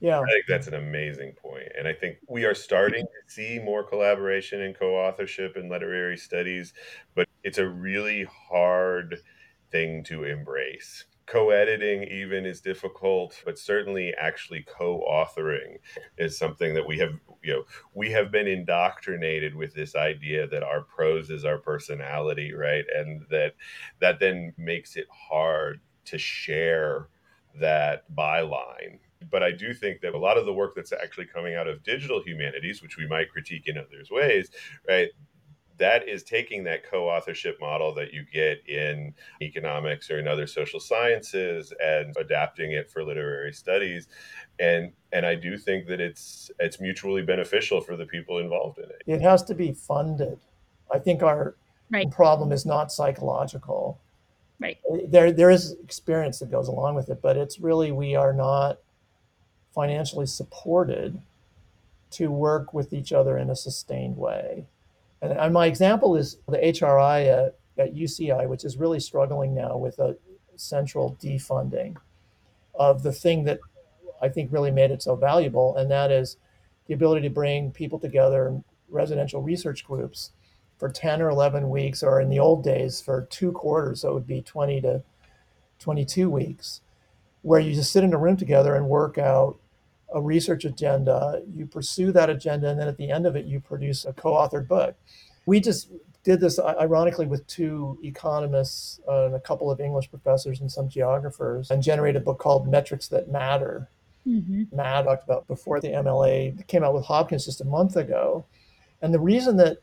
[0.00, 0.20] Yeah.
[0.20, 1.68] I think that's an amazing point.
[1.78, 6.16] And I think we are starting to see more collaboration and co authorship in literary
[6.18, 6.74] studies,
[7.14, 9.18] but it's a really hard
[9.70, 11.04] thing to embrace.
[11.26, 15.78] Co editing, even, is difficult, but certainly actually co authoring
[16.18, 20.62] is something that we have, you know, we have been indoctrinated with this idea that
[20.62, 22.84] our prose is our personality, right?
[22.94, 23.54] And that
[24.00, 27.08] that then makes it hard to share
[27.58, 28.98] that byline
[29.30, 31.82] but I do think that a lot of the work that's actually coming out of
[31.82, 34.50] digital humanities, which we might critique in others ways,
[34.88, 35.08] right?
[35.78, 39.12] That is taking that co authorship model that you get in
[39.42, 44.08] economics or in other social sciences and adapting it for literary studies.
[44.58, 48.84] And and I do think that it's it's mutually beneficial for the people involved in
[48.84, 49.02] it.
[49.06, 50.38] It has to be funded.
[50.90, 51.56] I think our
[51.90, 52.10] right.
[52.10, 54.00] problem is not psychological.
[54.58, 54.78] Right.
[55.08, 58.78] There there is experience that goes along with it, but it's really we are not
[59.76, 61.22] financially supported
[62.10, 64.64] to work with each other in a sustained way.
[65.20, 69.76] And, and my example is the HRI at, at UCI, which is really struggling now
[69.76, 70.16] with a
[70.56, 71.96] central defunding
[72.74, 73.60] of the thing that
[74.22, 76.38] I think really made it so valuable, and that is
[76.86, 80.32] the ability to bring people together in residential research groups
[80.78, 84.14] for 10 or 11 weeks, or in the old days for two quarters, so it
[84.14, 85.02] would be 20 to
[85.78, 86.80] 22 weeks,
[87.42, 89.58] where you just sit in a room together and work out
[90.16, 93.60] a research agenda, you pursue that agenda, and then at the end of it, you
[93.60, 94.96] produce a co authored book.
[95.44, 95.90] We just
[96.24, 100.88] did this ironically with two economists uh, and a couple of English professors and some
[100.88, 103.88] geographers and generated a book called Metrics That Matter.
[104.26, 104.74] Mm-hmm.
[104.74, 108.44] Matt talked about before the MLA came out with Hopkins just a month ago.
[109.02, 109.76] And the reason that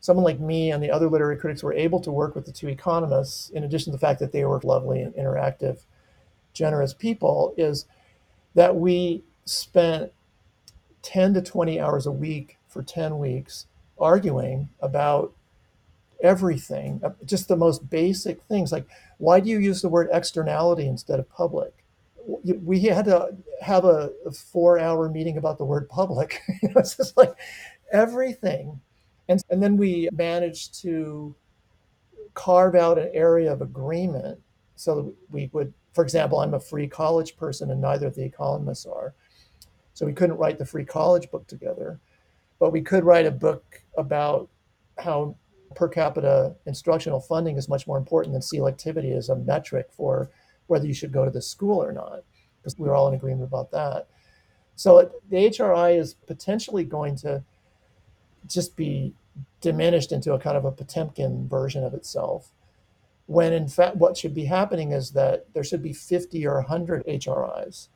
[0.00, 2.68] someone like me and the other literary critics were able to work with the two
[2.68, 5.80] economists, in addition to the fact that they were lovely and interactive,
[6.54, 7.84] generous people, is
[8.54, 10.12] that we spent
[11.02, 13.66] 10 to 20 hours a week for 10 weeks
[13.98, 15.32] arguing about
[16.22, 18.86] everything, uh, just the most basic things like
[19.18, 21.72] why do you use the word externality instead of public?
[22.44, 26.40] We had to have a, four hour meeting about the word public.
[26.62, 27.34] it's just like
[27.92, 28.80] everything.
[29.28, 31.34] And, and then we managed to
[32.34, 34.40] carve out an area of agreement
[34.76, 38.24] so that we would, for example, I'm a free college person and neither of the
[38.24, 39.14] economists are.
[39.94, 41.98] So we couldn't write the free college book together.
[42.58, 44.48] but we could write a book about
[44.98, 45.34] how
[45.74, 50.30] per capita instructional funding is much more important than selectivity as a metric for
[50.68, 52.22] whether you should go to the school or not,
[52.58, 54.06] because we are all in agreement about that.
[54.76, 57.42] So the HRI is potentially going to
[58.46, 59.12] just be
[59.60, 62.52] diminished into a kind of a Potemkin version of itself.
[63.26, 67.06] When in fact, what should be happening is that there should be 50 or 100
[67.06, 67.88] HRIs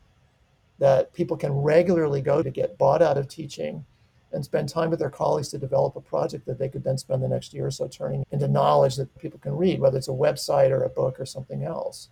[0.79, 3.85] that people can regularly go to get bought out of teaching
[4.33, 7.23] and spend time with their colleagues to develop a project that they could then spend
[7.23, 10.13] the next year or so turning into knowledge that people can read, whether it's a
[10.13, 12.11] website or a book or something else.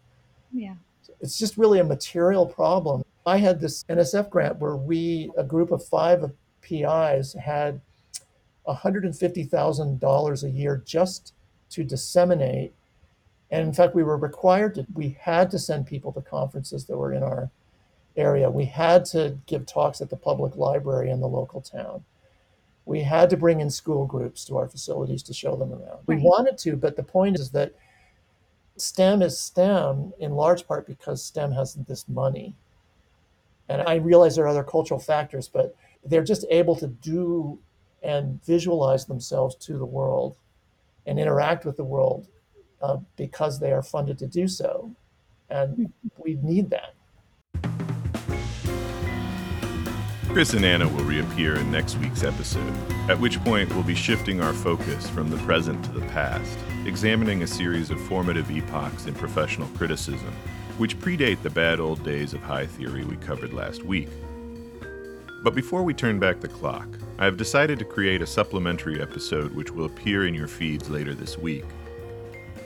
[0.53, 0.75] Yeah.
[1.21, 3.05] It's just really a material problem.
[3.27, 6.31] I had this NSF grant where we, a group of five
[6.63, 7.81] PIs, had
[8.67, 11.35] $150,000 a year just
[11.71, 12.73] to disseminate.
[13.51, 16.97] And in fact, we were required to, we had to send people to conferences that
[16.97, 17.51] were in our
[18.17, 18.51] area.
[18.51, 22.05] We had to give talks at the public library in the local town.
[22.87, 26.01] We had to bring in school groups to our facilities to show them around.
[26.07, 27.75] We wanted to, but the point is that
[28.77, 32.55] STEM is STEM in large part because STEM has this money.
[33.69, 37.59] And I realize there are other cultural factors, but they're just able to do
[38.03, 40.37] and visualize themselves to the world
[41.07, 42.29] and interact with the world
[42.83, 44.95] uh, because they are funded to do so.
[45.49, 46.95] And we need that.
[50.35, 52.75] Chris and Anna will reappear in next week's episode,
[53.09, 57.45] at which point we'll be shifting our focus from the present to the past, examining
[57.45, 60.35] a series of formative epochs in professional criticism,
[60.77, 64.09] which predate the bad old days of high theory we covered last week.
[65.45, 69.55] But before we turn back the clock, I have decided to create a supplementary episode
[69.55, 71.65] which will appear in your feeds later this week.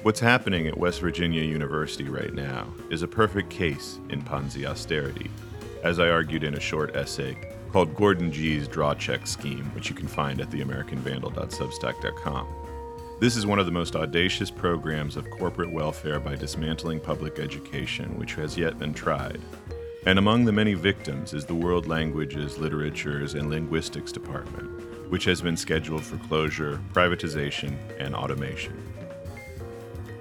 [0.04, 5.30] What's happening at West Virginia University right now is a perfect case in Ponzi austerity,
[5.84, 7.36] as I argued in a short essay
[7.72, 12.48] called Gordon Gee's Draw Check Scheme, which you can find at theamericanvandal.substack.com.
[13.20, 18.16] This is one of the most audacious programs of corporate welfare by dismantling public education
[18.16, 19.40] which has yet been tried.
[20.06, 25.40] And among the many victims is the World Languages, Literatures, and Linguistics Department, which has
[25.42, 28.80] been scheduled for closure, privatization, and automation.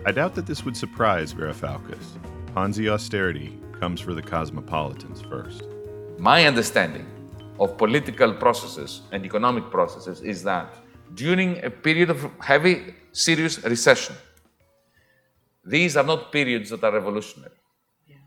[0.06, 2.18] I doubt that this would surprise Varoufakis.
[2.56, 5.64] Ponzi austerity comes for the cosmopolitans first.
[6.18, 7.06] My understanding
[7.60, 10.74] of political processes and economic processes is that
[11.14, 14.16] during a period of heavy, serious recession,
[15.66, 17.55] these are not periods that are revolutionary.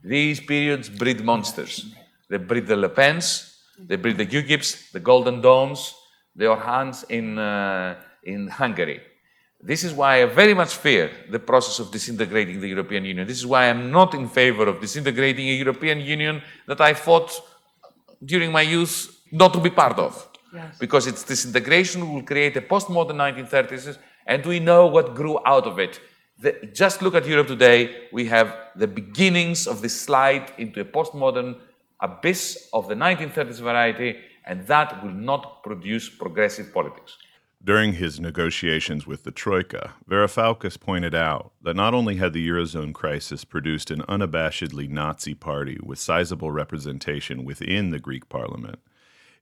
[0.02, 1.86] These periods breed monsters.
[2.28, 5.94] They breed the Le Pens, they breed the UKIPs, the Golden Dawns,
[6.34, 9.00] the Orbans in, uh, in Hungary.
[9.62, 13.26] This is why I very much fear the process of disintegrating the European Union.
[13.26, 17.30] This is why I'm not in favor of disintegrating a European Union that I fought
[18.24, 20.28] during my youth not to be part of.
[20.78, 25.78] Because its disintegration will create a postmodern 1930s, and we know what grew out of
[25.78, 26.00] it.
[26.40, 28.08] The- just look at Europe today.
[28.12, 31.56] We have the beginnings of this slide into a postmodern
[32.00, 37.16] abyss of the 1930s variety, and that will not produce progressive politics.
[37.62, 42.94] During his negotiations with the Troika, Varoufakis pointed out that not only had the Eurozone
[42.94, 48.78] crisis produced an unabashedly Nazi party with sizable representation within the Greek parliament,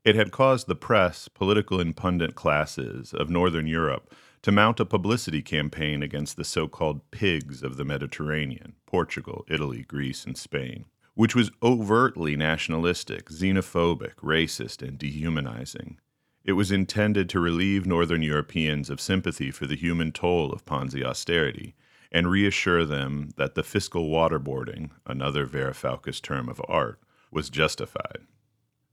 [0.05, 4.85] it had caused the press, political and pundit classes of Northern Europe to mount a
[4.85, 10.85] publicity campaign against the so called pigs of the Mediterranean Portugal, Italy, Greece, and Spain,
[11.15, 15.99] which was overtly nationalistic, xenophobic, racist, and dehumanizing.
[16.45, 21.05] It was intended to relieve Northern Europeans of sympathy for the human toll of Ponzi
[21.05, 21.75] austerity
[22.11, 28.21] and reassure them that the fiscal waterboarding, another Varoufakis term of art, was justified.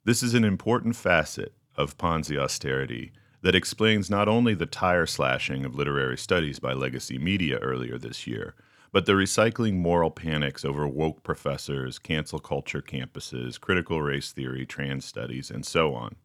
[0.06, 5.66] This is an important facet of Ponzi austerity that explains not only the tire slashing
[5.66, 8.54] of literary studies by legacy media earlier this year,
[8.92, 15.06] but the recycling moral panics over woke professors, cancel culture campuses, critical race theory, trans
[15.06, 16.16] studies, and so on.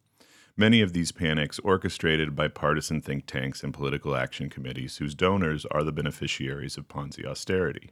[0.55, 5.65] Many of these panics orchestrated by partisan think tanks and political action committees whose donors
[5.71, 7.89] are the beneficiaries of Ponzi austerity.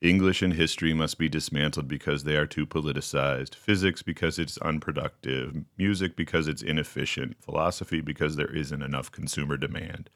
[0.00, 5.64] English and history must be dismantled because they are too politicized, physics because it's unproductive,
[5.76, 10.08] music because it's inefficient, philosophy because there isn't enough consumer demand,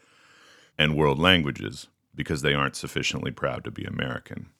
[0.79, 4.51] and world languages because they aren't sufficiently proud to be American.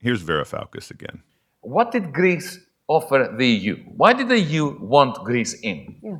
[0.00, 1.22] Here's Varoufakis again.
[1.60, 3.76] What did Greece offer the EU?
[3.96, 6.00] Why did the EU want Greece in?
[6.02, 6.16] Yeah.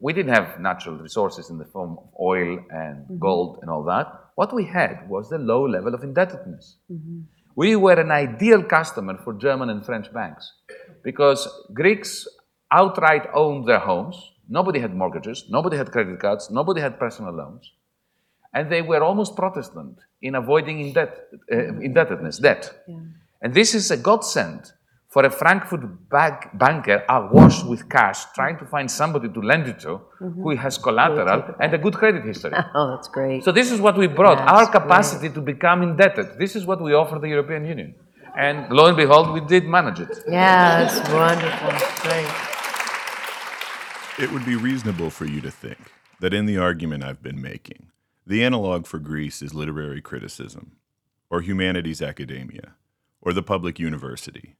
[0.00, 3.18] We didn't have natural resources in the form of oil and mm-hmm.
[3.18, 4.23] gold and all that.
[4.34, 6.76] What we had was the low level of indebtedness.
[7.56, 10.52] We were an ideal customer for German and French banks
[11.04, 12.26] because Greeks
[12.72, 17.72] outright owned their homes nobody had mortgages, nobody had credit cards, nobody had personal loans.
[18.52, 21.18] And they were almost Protestant in avoiding indebt,
[21.52, 22.84] uh, indebtedness, debt.
[22.86, 22.96] Yeah.
[23.42, 24.72] And this is a godsend
[25.14, 29.78] for a Frankfurt bank, banker awash with cash, trying to find somebody to lend it
[29.78, 30.42] to mm-hmm.
[30.42, 32.50] who has collateral and a good credit history.
[32.74, 33.44] Oh, that's great.
[33.44, 35.34] So this is what we brought, that's our capacity great.
[35.36, 36.36] to become indebted.
[36.36, 37.94] This is what we offer the European Union.
[38.36, 40.18] And lo and behold, we did manage it.
[40.26, 41.70] Yeah, that's wonderful.
[42.02, 42.32] Great.
[44.18, 47.86] It would be reasonable for you to think that in the argument I've been making,
[48.26, 50.72] the analog for Greece is literary criticism,
[51.30, 52.74] or humanities academia,
[53.20, 54.56] or the public university,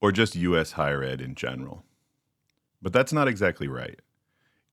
[0.00, 0.72] or just U.S.
[0.72, 1.84] higher ed in general.
[2.80, 4.00] But that's not exactly right.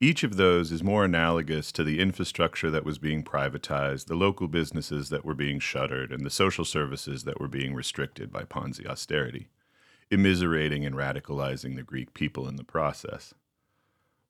[0.01, 4.47] Each of those is more analogous to the infrastructure that was being privatized, the local
[4.47, 8.85] businesses that were being shuttered, and the social services that were being restricted by Ponzi
[8.85, 9.47] austerity,
[10.11, 13.33] immiserating and radicalizing the Greek people in the process.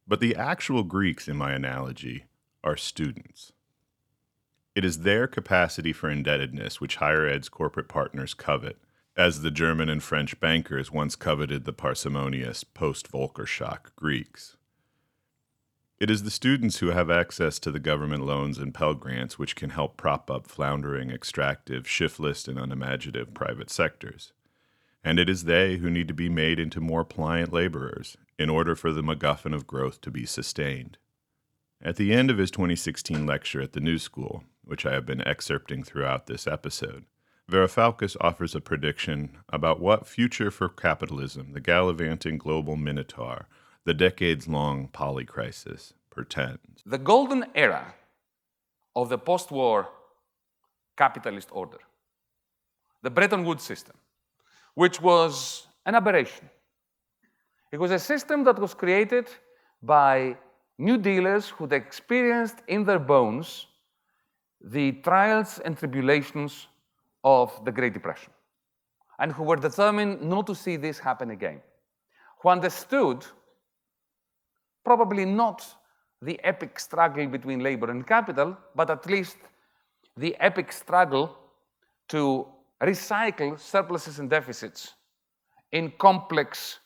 [0.08, 2.26] But the actual Greeks, in my analogy,
[2.64, 3.52] are students.
[4.76, 8.78] It is their capacity for indebtedness which higher ed's corporate partners covet,
[9.18, 14.58] as the German and French bankers once coveted the parsimonious post Volcker shock Greeks.
[16.00, 19.56] It is the students who have access to the government loans and Pell Grants which
[19.56, 24.34] can help prop up floundering, extractive, shiftless, and unimaginative private sectors
[25.06, 28.76] and it is they who need to be made into more pliant laborers in order
[28.76, 30.98] for the MacGuffin of growth to be sustained.
[31.80, 35.22] At the end of his 2016 lecture at the New School, which I have been
[35.22, 37.06] excerpting throughout this episode,
[37.50, 43.48] Varoufakis offers a prediction about what future for capitalism, the gallivanting global minotaur,
[43.84, 46.82] the decades long polycrisis, portends.
[46.88, 47.94] The golden era
[48.96, 49.90] of the post war
[50.98, 51.78] capitalist order,
[53.04, 53.96] the Bretton Woods system,
[54.74, 56.50] which was an aberration.
[57.72, 59.28] It was a system that was created
[59.84, 60.38] by
[60.80, 63.68] new dealers who'd experienced in their bones
[64.62, 66.68] the trials and tribulations
[67.26, 68.32] of the Great Depression
[69.20, 71.60] and who were determined not to see this happen again,
[72.42, 73.26] who understood
[74.84, 75.66] probably not
[76.22, 79.38] the epic struggle between labor and capital, but at least
[80.16, 81.38] the epic struggle
[82.08, 82.48] to
[82.82, 84.94] recycle surpluses and deficits
[85.72, 86.80] in complex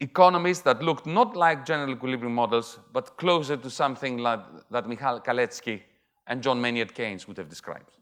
[0.00, 4.40] economies that looked not like general equilibrium models, but closer to something like
[4.70, 5.80] that Michal Kalecki
[6.26, 7.96] and John Maynard Keynes would have described.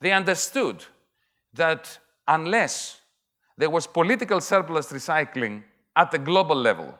[0.00, 0.84] They understood
[1.54, 3.00] that unless
[3.56, 5.62] there was political surplus recycling
[5.94, 6.98] at the global level,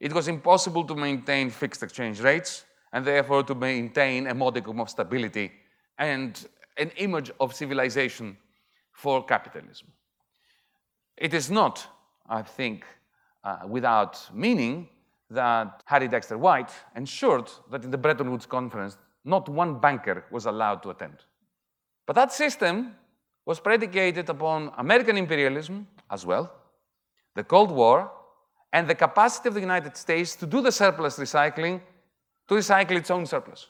[0.00, 4.88] it was impossible to maintain fixed exchange rates and therefore to maintain a modicum of
[4.88, 5.52] stability
[5.98, 8.36] and an image of civilization
[8.92, 9.88] for capitalism.
[11.16, 11.86] It is not,
[12.28, 12.84] I think,
[13.44, 14.88] uh, without meaning
[15.30, 20.46] that Harry Dexter White ensured that in the Bretton Woods Conference, not one banker was
[20.46, 21.24] allowed to attend.
[22.08, 22.96] But that system
[23.44, 26.50] was predicated upon American imperialism as well,
[27.34, 28.10] the Cold War,
[28.72, 31.82] and the capacity of the United States to do the surplus recycling,
[32.48, 33.66] to recycle its own surplus.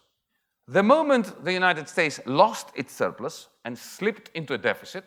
[0.69, 5.05] The moment the United States lost its surplus and slipped into a deficit,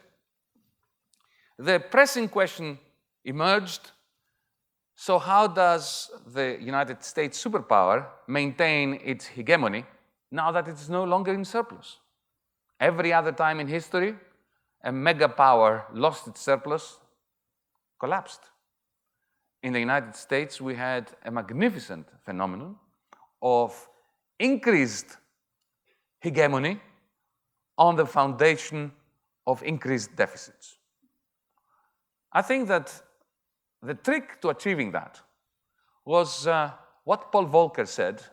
[1.57, 2.79] the pressing question
[3.23, 3.91] emerged
[4.93, 9.85] so, how does the United States superpower maintain its hegemony
[10.31, 12.00] now that it's no longer in surplus?
[12.81, 14.15] Every other time in history,
[14.83, 16.97] a mega power lost its surplus,
[17.99, 18.41] collapsed.
[19.61, 22.75] In the United States, we had a magnificent phenomenon
[23.39, 23.87] of
[24.39, 25.17] increased
[26.21, 26.81] hegemony
[27.77, 28.91] on the foundation
[29.45, 30.77] of increased deficits.
[32.33, 32.99] I think that
[33.83, 35.21] the trick to achieving that
[36.03, 36.71] was uh,
[37.03, 38.23] what Paul Volcker said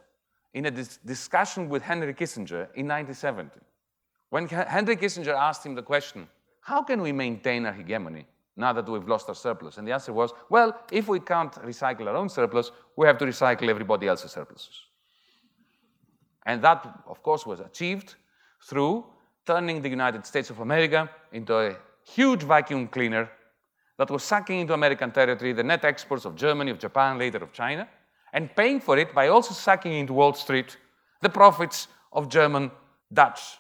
[0.55, 3.68] in a dis discussion with Henry Kissinger in 1970.
[4.31, 6.29] When Henry Kissinger asked him the question,
[6.61, 8.27] how can we maintain our hegemony
[8.57, 9.79] now that we've lost our surplus?
[9.79, 13.25] And the answer was, well, if we can't recycle our own surplus, we have to
[13.25, 14.83] recycle everybody else's surpluses.
[16.45, 18.17] And that, of course, was achieved
[18.63, 19.07] through
[19.47, 23.31] turning the United States of America into a huge vacuum cleaner
[23.99, 27.53] that was sucking into American territory the net exports of Germany, of Japan, later of
[27.53, 27.89] China,
[28.33, 30.77] and paying for it by also sucking into Wall Street
[31.23, 32.71] the profits of German,
[33.13, 33.59] Dutch,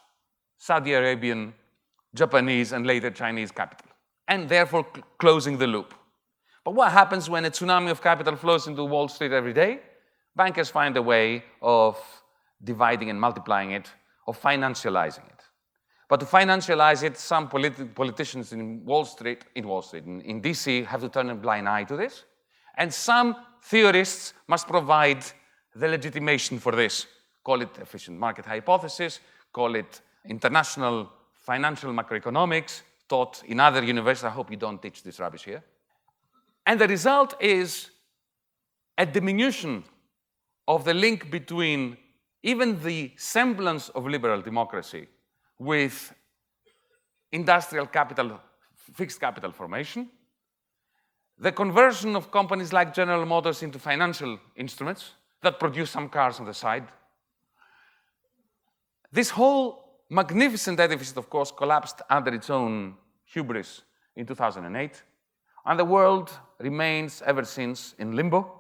[0.58, 1.54] Saudi Arabian,
[2.14, 3.90] Japanese, and later Chinese capital,
[4.26, 5.94] and therefore cl closing the loop.
[6.64, 9.80] But what happens when a tsunami of capital flows into Wall Street every day?
[10.36, 11.96] Bankers find a way of
[12.62, 13.86] dividing and multiplying it,
[14.26, 15.40] of financializing it.
[16.08, 20.40] But to financialize it, some politi politicians in Wall Street, in Wall Street, in, in
[20.40, 22.24] DC, have to turn a blind eye to this.
[22.76, 25.24] And some theorists must provide
[25.74, 27.06] the legitimation for this.
[27.44, 29.20] Call it efficient market hypothesis,
[29.52, 34.24] call it international financial macroeconomics taught in other universities.
[34.24, 35.64] I hope you don't teach this rubbish here.
[36.66, 37.90] And the result is
[38.96, 39.84] a diminution
[40.66, 41.96] of the link between
[42.42, 45.08] even the semblance of liberal democracy
[45.58, 46.14] with
[47.32, 48.38] industrial capital,
[48.94, 50.08] fixed capital formation,
[51.38, 56.46] the conversion of companies like General Motors into financial instruments that produce some cars on
[56.46, 56.86] the side.
[59.10, 62.94] This whole magnificent edifice, of course, collapsed under its own
[63.24, 63.82] hubris
[64.16, 65.02] in 2008,
[65.66, 68.52] and the world remains ever since in limbo.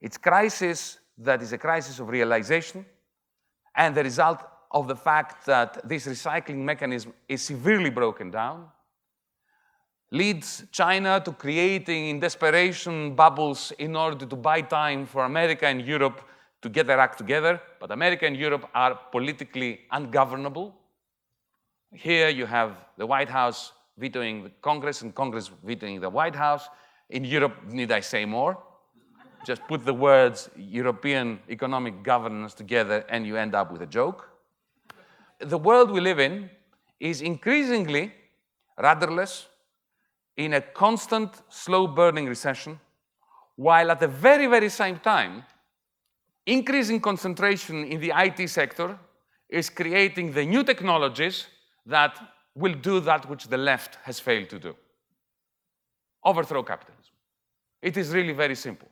[0.00, 2.84] Its crisis that is a crisis of realization
[3.76, 8.66] and the result of the fact that this recycling mechanism is severely broken down
[10.12, 15.82] leads China to creating in desperation bubbles in order to buy time for America and
[15.82, 16.22] Europe
[16.62, 17.60] to get their act together.
[17.78, 20.74] But America and Europe are politically ungovernable.
[21.92, 26.68] Here you have the White House vetoing Congress and Congress vetoing the White House.
[27.08, 28.58] In Europe, need I say more?
[29.44, 34.28] Just put the words European economic governance together and you end up with a joke.
[35.38, 36.50] The world we live in
[37.00, 38.12] is increasingly
[38.76, 39.46] rudderless,
[40.36, 42.80] in a constant, slow burning recession,
[43.56, 45.44] while at the very, very same time,
[46.50, 48.98] increasing concentration in the IT sector
[49.48, 51.46] is creating the new technologies
[51.86, 52.18] that
[52.56, 54.74] will do that which the left has failed to do
[56.24, 57.14] overthrow capitalism.
[57.80, 58.88] It is really very simple.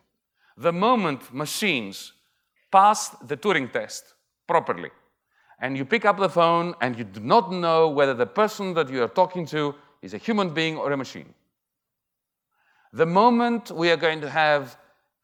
[0.56, 2.12] The moment machines
[2.72, 4.14] pass the Turing test
[4.46, 4.90] properly,
[5.60, 8.88] and you pick up the phone and you do not know whether the person that
[8.88, 11.34] you are talking to is a human being or a machine.
[12.92, 14.78] The moment we are going to have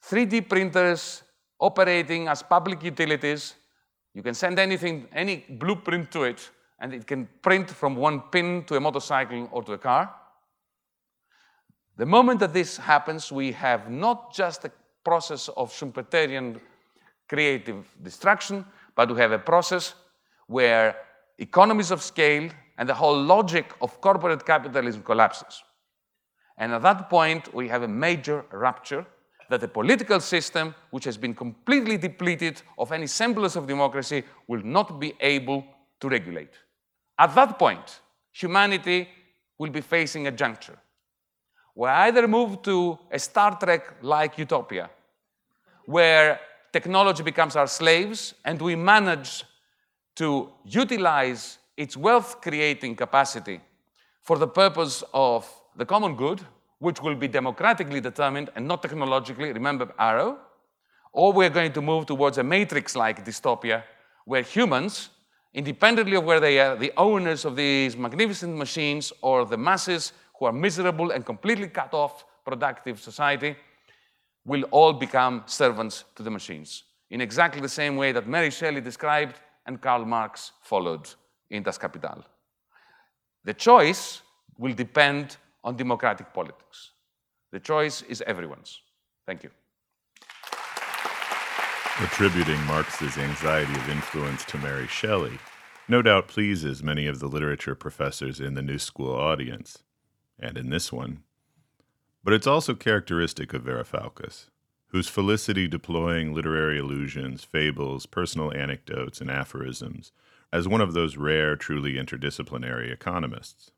[0.07, 1.24] 3D printers
[1.65, 3.55] operating as public utilities,
[4.13, 8.65] you can send anything, any blueprint to it, and it can print from one pin
[8.65, 10.15] to a motorcycle or to a car.
[11.97, 14.73] The moment that this happens, we have not just a
[15.05, 16.61] process of Schumpeterian
[17.29, 19.95] creative destruction, but we have a process
[20.47, 20.97] where
[21.39, 25.63] economies of scale and the whole logic of corporate capitalism collapses.
[26.59, 29.07] And at that point, we have a major rupture
[29.51, 34.63] that the political system, which has been completely depleted of any semblance of democracy, will
[34.63, 35.65] not be able
[36.01, 36.53] to regulate.
[37.19, 38.01] At that point,
[38.33, 39.09] humanity
[39.59, 40.79] will be facing a juncture.
[41.75, 44.91] We either move to a Star Trek like utopia,
[45.87, 46.41] where
[46.73, 49.45] technology becomes our slaves and we manage
[50.17, 53.61] to utilize its wealth creating capacity
[54.23, 56.41] for the purpose of the common good,
[56.85, 60.39] which will be democratically determined and not technologically, remember Arrow,
[61.13, 63.83] or we're going to move towards a matrix like dystopia
[64.27, 65.09] where humans,
[65.55, 70.45] independently of where they are, the owners of these magnificent machines or the masses who
[70.45, 73.57] are miserable and completely cut off productive society,
[74.45, 78.83] will all become servants to the machines in exactly the same way that Mary Shelley
[78.83, 79.37] described
[79.67, 81.09] and Karl Marx followed
[81.49, 82.23] in Das Kapital.
[83.45, 84.21] The choice
[84.59, 86.93] will depend on democratic politics.
[87.51, 88.81] The choice is everyone's.
[89.27, 89.51] Thank you.
[92.01, 95.39] Attributing Marx's anxiety of influence to Mary Shelley
[95.87, 99.83] no doubt pleases many of the literature professors in the New School audience,
[100.39, 101.23] and in this one.
[102.23, 104.49] But it's also characteristic of Varoufakis,
[104.89, 110.13] whose felicity deploying literary allusions, fables, personal anecdotes, and aphorisms
[110.51, 113.73] as one of those rare, truly interdisciplinary economists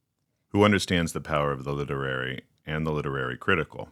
[0.57, 3.91] who understands the power of the literary and the literary critical.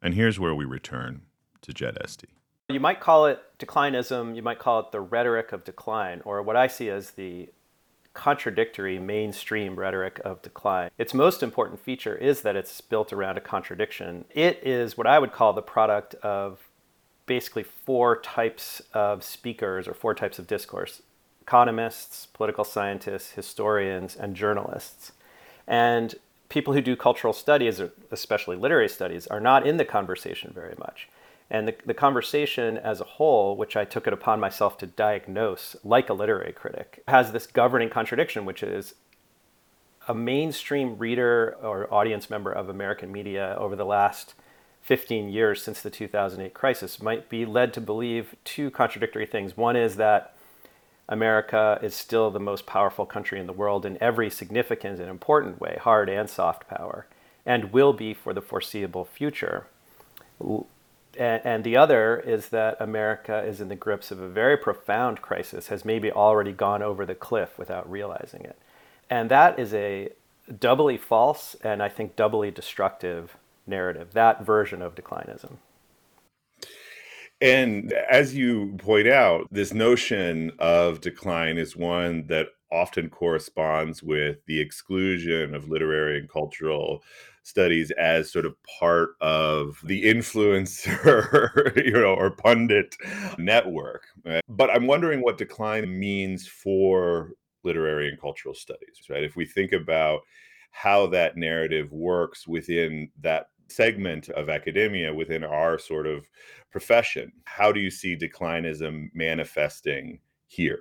[0.00, 1.20] And here's where we return
[1.60, 2.28] to Jed Esty.
[2.70, 6.56] You might call it declinism, you might call it the rhetoric of decline, or what
[6.56, 7.50] I see as the
[8.14, 10.88] contradictory mainstream rhetoric of decline.
[10.96, 14.24] Its most important feature is that it's built around a contradiction.
[14.30, 16.70] It is what I would call the product of
[17.26, 21.02] basically four types of speakers or four types of discourse
[21.42, 25.12] economists, political scientists, historians, and journalists.
[25.66, 26.14] And
[26.48, 27.80] people who do cultural studies,
[28.10, 31.08] especially literary studies, are not in the conversation very much.
[31.50, 35.76] And the, the conversation as a whole, which I took it upon myself to diagnose
[35.84, 38.94] like a literary critic, has this governing contradiction, which is
[40.08, 44.34] a mainstream reader or audience member of American media over the last
[44.82, 49.56] 15 years since the 2008 crisis might be led to believe two contradictory things.
[49.56, 50.35] One is that
[51.08, 55.60] America is still the most powerful country in the world in every significant and important
[55.60, 57.06] way, hard and soft power,
[57.44, 59.66] and will be for the foreseeable future.
[61.18, 65.68] And, the other is that America is in the grips of a very profound crisis,
[65.68, 68.58] has maybe already gone over the cliff without realizing it.
[69.08, 70.10] And that is a
[70.60, 75.56] doubly false and I think doubly destructive narrative, that version of declinism.
[77.40, 84.38] And as you point out, this notion of decline is one that often corresponds with
[84.46, 87.02] the exclusion of literary and cultural
[87.42, 92.96] studies as sort of part of the influencer, you know, or pundit
[93.38, 94.02] network.
[94.48, 97.32] But I'm wondering what decline means for
[97.62, 99.24] literary and cultural studies, right?
[99.24, 100.22] If we think about
[100.70, 106.28] how that narrative works within that segment of academia within our sort of
[106.70, 107.32] profession.
[107.44, 110.80] How do you see declinism manifesting here?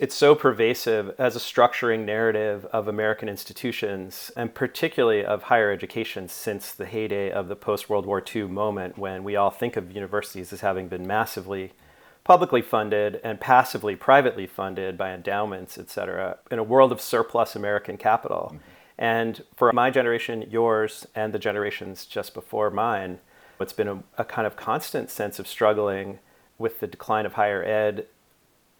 [0.00, 6.28] It's so pervasive as a structuring narrative of American institutions, and particularly of higher education
[6.28, 9.90] since the heyday of the post World War II moment when we all think of
[9.90, 11.72] universities as having been massively
[12.22, 17.56] publicly funded and passively privately funded by endowments, et cetera, in a world of surplus
[17.56, 18.52] American capital.
[18.52, 18.77] Mm-hmm.
[18.98, 23.20] And for my generation, yours, and the generations just before mine,
[23.60, 26.18] it's been a, a, kind of constant sense of struggling
[26.58, 28.06] with the decline of higher ed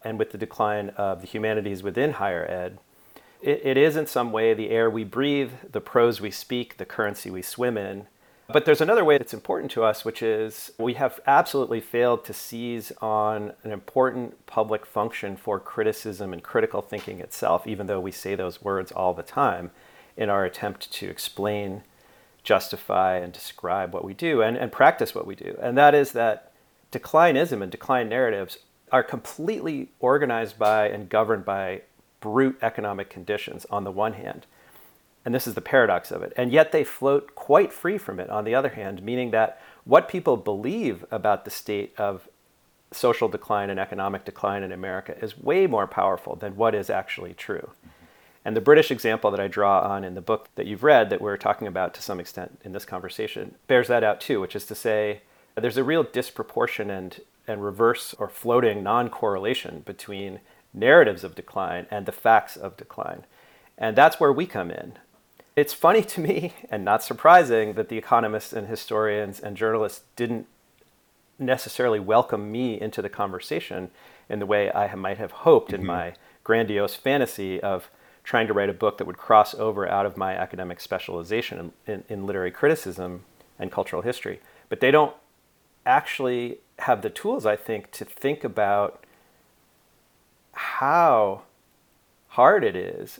[0.03, 2.79] and with the decline of the humanities within higher ed.
[3.41, 6.85] It, it is, in some way, the air we breathe, the prose we speak, the
[6.85, 8.07] currency we swim in.
[8.51, 12.33] But there's another way that's important to us, which is we have absolutely failed to
[12.33, 18.11] seize on an important public function for criticism and critical thinking itself, even though we
[18.11, 19.69] say those words all the time
[20.19, 21.81] in our attempt to explain,
[22.43, 25.57] justify, and describe what we do and, and practice what we do.
[25.61, 26.51] And that is that
[26.91, 28.57] declinism and decline narratives
[28.91, 31.83] are completely organized by and governed by
[32.19, 34.45] brute economic conditions on the one hand.
[35.23, 36.33] And this is the paradox of it.
[36.35, 40.09] And yet they float quite free from it on the other hand, meaning that what
[40.09, 42.27] people believe about the state of
[42.91, 47.33] social decline and economic decline in America is way more powerful than what is actually
[47.33, 47.69] true.
[48.49, 51.21] And the British example that I draw on in the book that you've read, that
[51.21, 54.65] we're talking about to some extent in this conversation, bears that out too, which is
[54.65, 55.21] to say
[55.53, 60.39] there's a real disproportion and, and reverse or floating non correlation between
[60.73, 63.23] narratives of decline and the facts of decline.
[63.77, 64.93] And that's where we come in.
[65.55, 70.47] It's funny to me and not surprising that the economists and historians and journalists didn't
[71.37, 73.91] necessarily welcome me into the conversation
[74.27, 75.81] in the way I might have hoped mm-hmm.
[75.81, 76.13] in my
[76.43, 77.91] grandiose fantasy of
[78.23, 81.93] trying to write a book that would cross over out of my academic specialization in,
[81.93, 83.23] in, in literary criticism
[83.57, 84.39] and cultural history.
[84.69, 85.15] But they don't
[85.85, 89.03] actually have the tools, I think, to think about
[90.53, 91.43] how
[92.29, 93.19] hard it is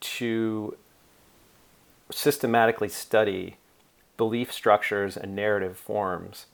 [0.00, 0.76] to
[2.10, 3.56] systematically study
[4.16, 6.46] belief structures and narrative forms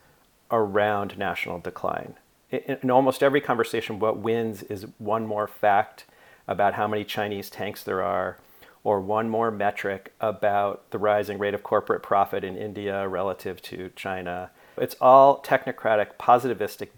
[0.51, 2.15] around national decline.
[2.51, 6.05] In, in almost every conversation, what wins is one more fact
[6.49, 8.39] about how many Chinese tanks there are,
[8.85, 13.91] or one more metric about the rising rate of corporate profit in India relative to
[13.97, 14.51] China.
[14.77, 16.89] It's all technocratic, positivistic,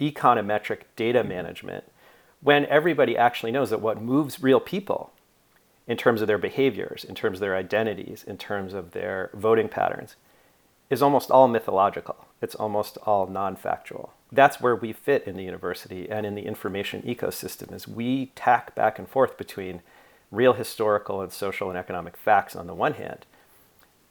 [0.00, 1.84] econometric data management
[2.40, 5.12] when everybody actually knows that what moves real people
[5.86, 9.68] in terms of their behaviors, in terms of their identities, in terms of their voting
[9.68, 10.16] patterns,
[10.90, 12.26] is almost all mythological.
[12.42, 14.12] It's almost all non-factual.
[14.32, 18.74] That's where we fit in the university and in the information ecosystem is we tack
[18.74, 19.82] back and forth between
[20.30, 23.24] real historical and social and economic facts on the one hand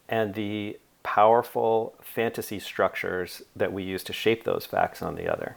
[0.08, 5.56] and the powerful fantasy structures that we use to shape those facts on the other.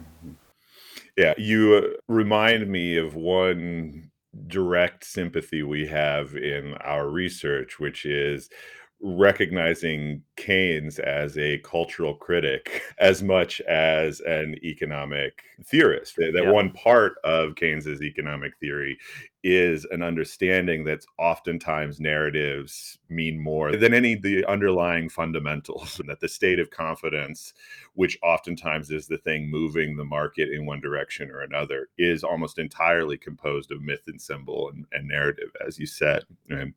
[1.17, 4.11] Yeah, you uh, remind me of one
[4.47, 8.51] direct sympathy we have in our research, which is
[9.01, 16.16] recognizing Keynes as a cultural critic as much as an economic theorist.
[16.16, 16.51] That yeah.
[16.51, 18.99] one part of Keynes's economic theory
[19.45, 26.09] is an understanding that oftentimes narratives mean more than any of the underlying fundamentals, and
[26.09, 27.55] that the state of confidence,
[27.95, 32.59] which oftentimes is the thing moving the market in one direction or another, is almost
[32.59, 36.25] entirely composed of myth and symbol and, and narrative, as you said.
[36.51, 36.75] And,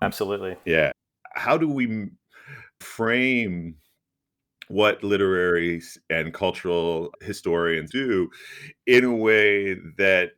[0.00, 0.56] Absolutely.
[0.64, 0.92] Yeah
[1.36, 2.08] how do we
[2.80, 3.76] frame
[4.68, 5.80] what literary
[6.10, 8.28] and cultural historians do
[8.86, 10.32] in a way that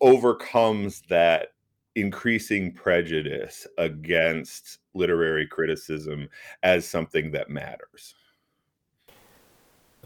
[0.00, 1.48] overcomes that
[1.94, 6.28] increasing prejudice against literary criticism
[6.62, 8.14] as something that matters.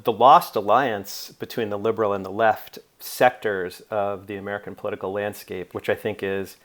[0.03, 5.75] The lost alliance between the liberal and the left sectors of the American political landscape,
[5.75, 6.57] which I think is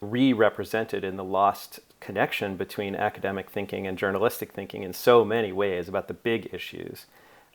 [0.00, 5.50] re represented in the lost connection between academic thinking and journalistic thinking in so many
[5.50, 7.06] ways about the big issues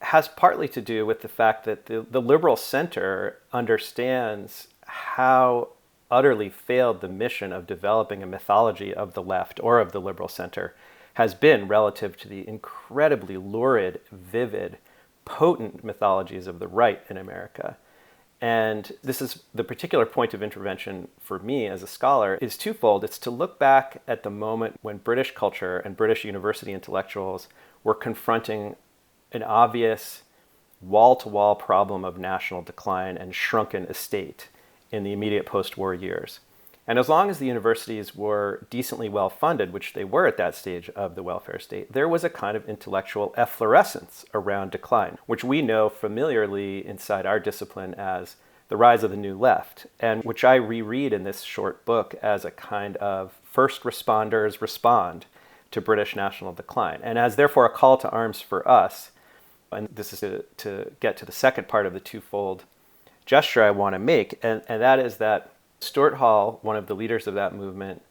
[0.02, 5.70] has partly to do with the fact that the, the liberal center understands how
[6.10, 10.28] utterly failed the mission of developing a mythology of the left or of the liberal
[10.28, 10.76] center
[11.14, 14.78] has been relative to the incredibly lurid, vivid,
[15.24, 17.78] potent mythologies of the right in America.
[18.42, 23.04] And this is the particular point of intervention for me as a scholar is twofold.
[23.04, 27.48] It's to look back at the moment when British culture and British university intellectuals
[27.84, 28.76] were confronting
[29.32, 30.24] an obvious
[30.82, 34.50] wall to wall problem of national decline and shrunken estate
[34.92, 36.40] in the immediate post war years.
[36.92, 40.56] And as long as the universities were decently well funded, which they were at that
[40.56, 45.42] stage of the welfare state, there was a kind of intellectual efflorescence around decline, which
[45.42, 48.36] we know familiarly inside our discipline as
[48.68, 52.44] the rise of the new left, and which I reread in this short book as
[52.44, 55.28] a kind of first responders respond
[55.72, 59.12] to British national decline, and as therefore a call to arms for us.
[59.72, 62.66] And this is to, to get to the second part of the twofold
[63.26, 66.96] gesture I want to make, and, and that is that Stuart Hall, one of the
[66.96, 68.04] leaders of that movement,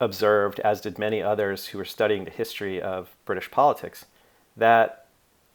[0.00, 4.06] observed, as did many others who were studying the history of British politics,
[4.56, 5.06] that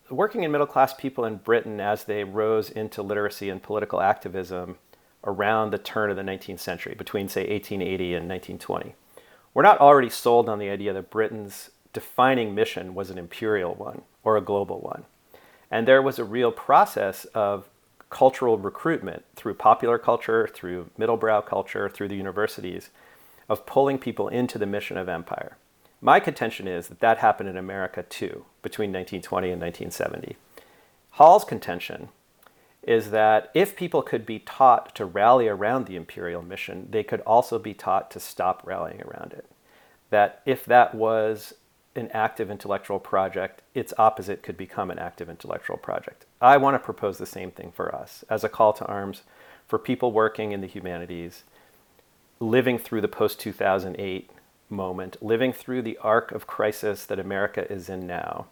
[0.09, 4.77] working and middle class people in Britain, as they rose into literacy and political activism
[5.23, 8.93] around the turn of the 19th century, between, say, 1880 and 1920,
[9.53, 14.01] were not already sold on the idea that Britain's defining mission was an imperial one
[14.23, 15.05] or a global one.
[15.71, 17.67] And there was a real process of
[18.09, 22.89] cultural recruitment through popular culture, through middlebrow culture, through the universities,
[23.49, 25.57] of pulling people into the mission of empire.
[26.01, 30.35] My contention is that that happened in America too, between 1920 and 1970.
[31.11, 32.09] Hall's contention
[32.83, 37.21] is that if people could be taught to rally around the imperial mission, they could
[37.21, 39.45] also be taught to stop rallying around it.
[40.11, 41.55] That if that was
[41.95, 46.25] an active intellectual project, its opposite could become an active intellectual project.
[46.41, 49.23] I want to propose the same thing for us as a call to arms
[49.67, 51.43] for people working in the humanities,
[52.39, 54.29] living through the post 2008
[54.69, 58.47] moment, living through the arc of crisis that America is in now,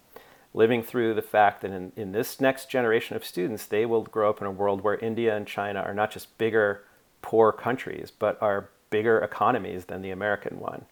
[0.54, 4.30] living through the fact that in, in this next generation of students, they will grow
[4.30, 6.84] up in a world where India and China are not just bigger,
[7.22, 10.86] poor countries, but are bigger economies than the American one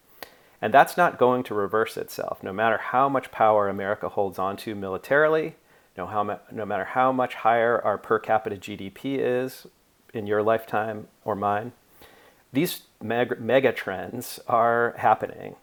[0.61, 2.43] and that's not going to reverse itself.
[2.43, 5.55] No matter how much power America holds onto militarily,
[5.97, 9.67] no, how, no matter how much higher our per capita GDP is
[10.13, 11.71] in your lifetime or mine,
[12.53, 15.55] these mega, mega trends are happening.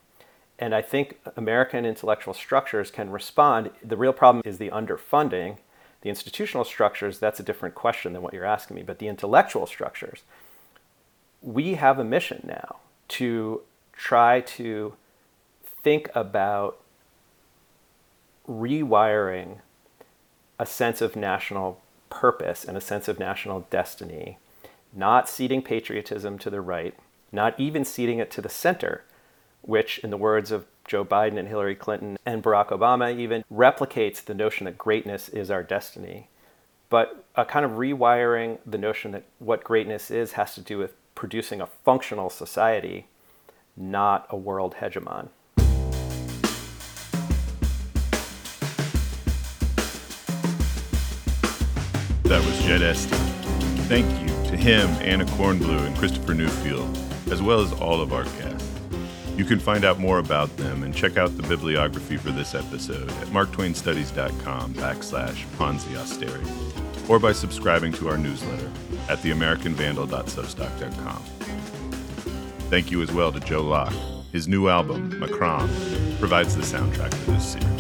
[0.58, 3.70] And I think American intellectual structures can respond.
[3.82, 5.58] The real problem is the underfunding.
[6.00, 9.66] The institutional structures, that's a different question than what you're asking me, but the intellectual
[9.66, 10.22] structures,
[11.42, 12.76] we have a mission now
[13.08, 13.62] to
[13.98, 14.94] try to
[15.82, 16.80] think about
[18.48, 19.58] rewiring
[20.58, 24.38] a sense of national purpose and a sense of national destiny,
[24.94, 26.94] not ceding patriotism to the right,
[27.32, 29.04] not even ceding it to the center,
[29.62, 34.24] which, in the words of Joe Biden and Hillary Clinton and Barack Obama, even replicates
[34.24, 36.28] the notion that greatness is our destiny.
[36.88, 40.94] But a kind of rewiring the notion that what greatness is has to do with
[41.14, 43.08] producing a functional society
[43.78, 45.28] not a world hegemon.
[52.24, 53.16] That was Jed Esty.
[53.88, 56.94] Thank you to him, Anna Kornbluh, and Christopher Newfield,
[57.32, 58.68] as well as all of our guests.
[59.34, 63.08] You can find out more about them and check out the bibliography for this episode
[63.08, 66.50] at marktwainstudies.com backslash Ponzi austerity,
[67.08, 68.70] or by subscribing to our newsletter
[69.08, 71.37] at theamericanvandal.substack.com.
[72.70, 73.94] Thank you as well to Joe Locke.
[74.30, 77.78] His new album, Makram, provides the soundtrack for this series.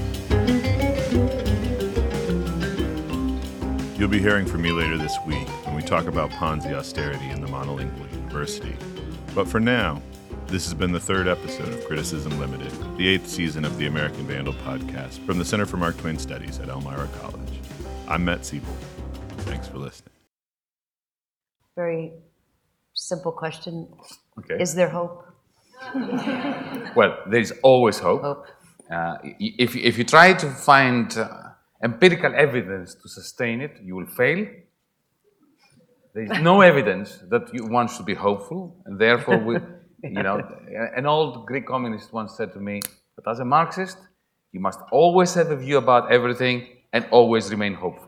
[3.98, 7.42] You'll be hearing from me later this week when we talk about Ponzi austerity in
[7.42, 8.74] the monolingual university.
[9.34, 10.00] But for now,
[10.46, 14.26] this has been the third episode of Criticism Limited, the eighth season of the American
[14.26, 17.60] Vandal podcast from the Center for Mark Twain Studies at Elmira College.
[18.08, 18.62] I'm Matt Seybold.
[19.40, 20.14] Thanks for listening.
[21.76, 22.12] Very
[23.08, 23.74] simple question.
[24.38, 24.62] Okay.
[24.62, 25.24] Is there hope?
[26.98, 28.22] well, there is always hope.
[28.22, 28.46] Hope.
[28.90, 29.16] Uh,
[29.64, 31.28] if, if you try to find uh,
[31.82, 34.46] empirical evidence to sustain it, you will fail.
[36.14, 39.54] There is no evidence that you, one should be hopeful, and therefore, we,
[40.16, 40.36] you know,
[40.96, 42.80] an old Greek communist once said to me
[43.16, 43.98] that as a Marxist,
[44.52, 48.07] you must always have a view about everything and always remain hopeful.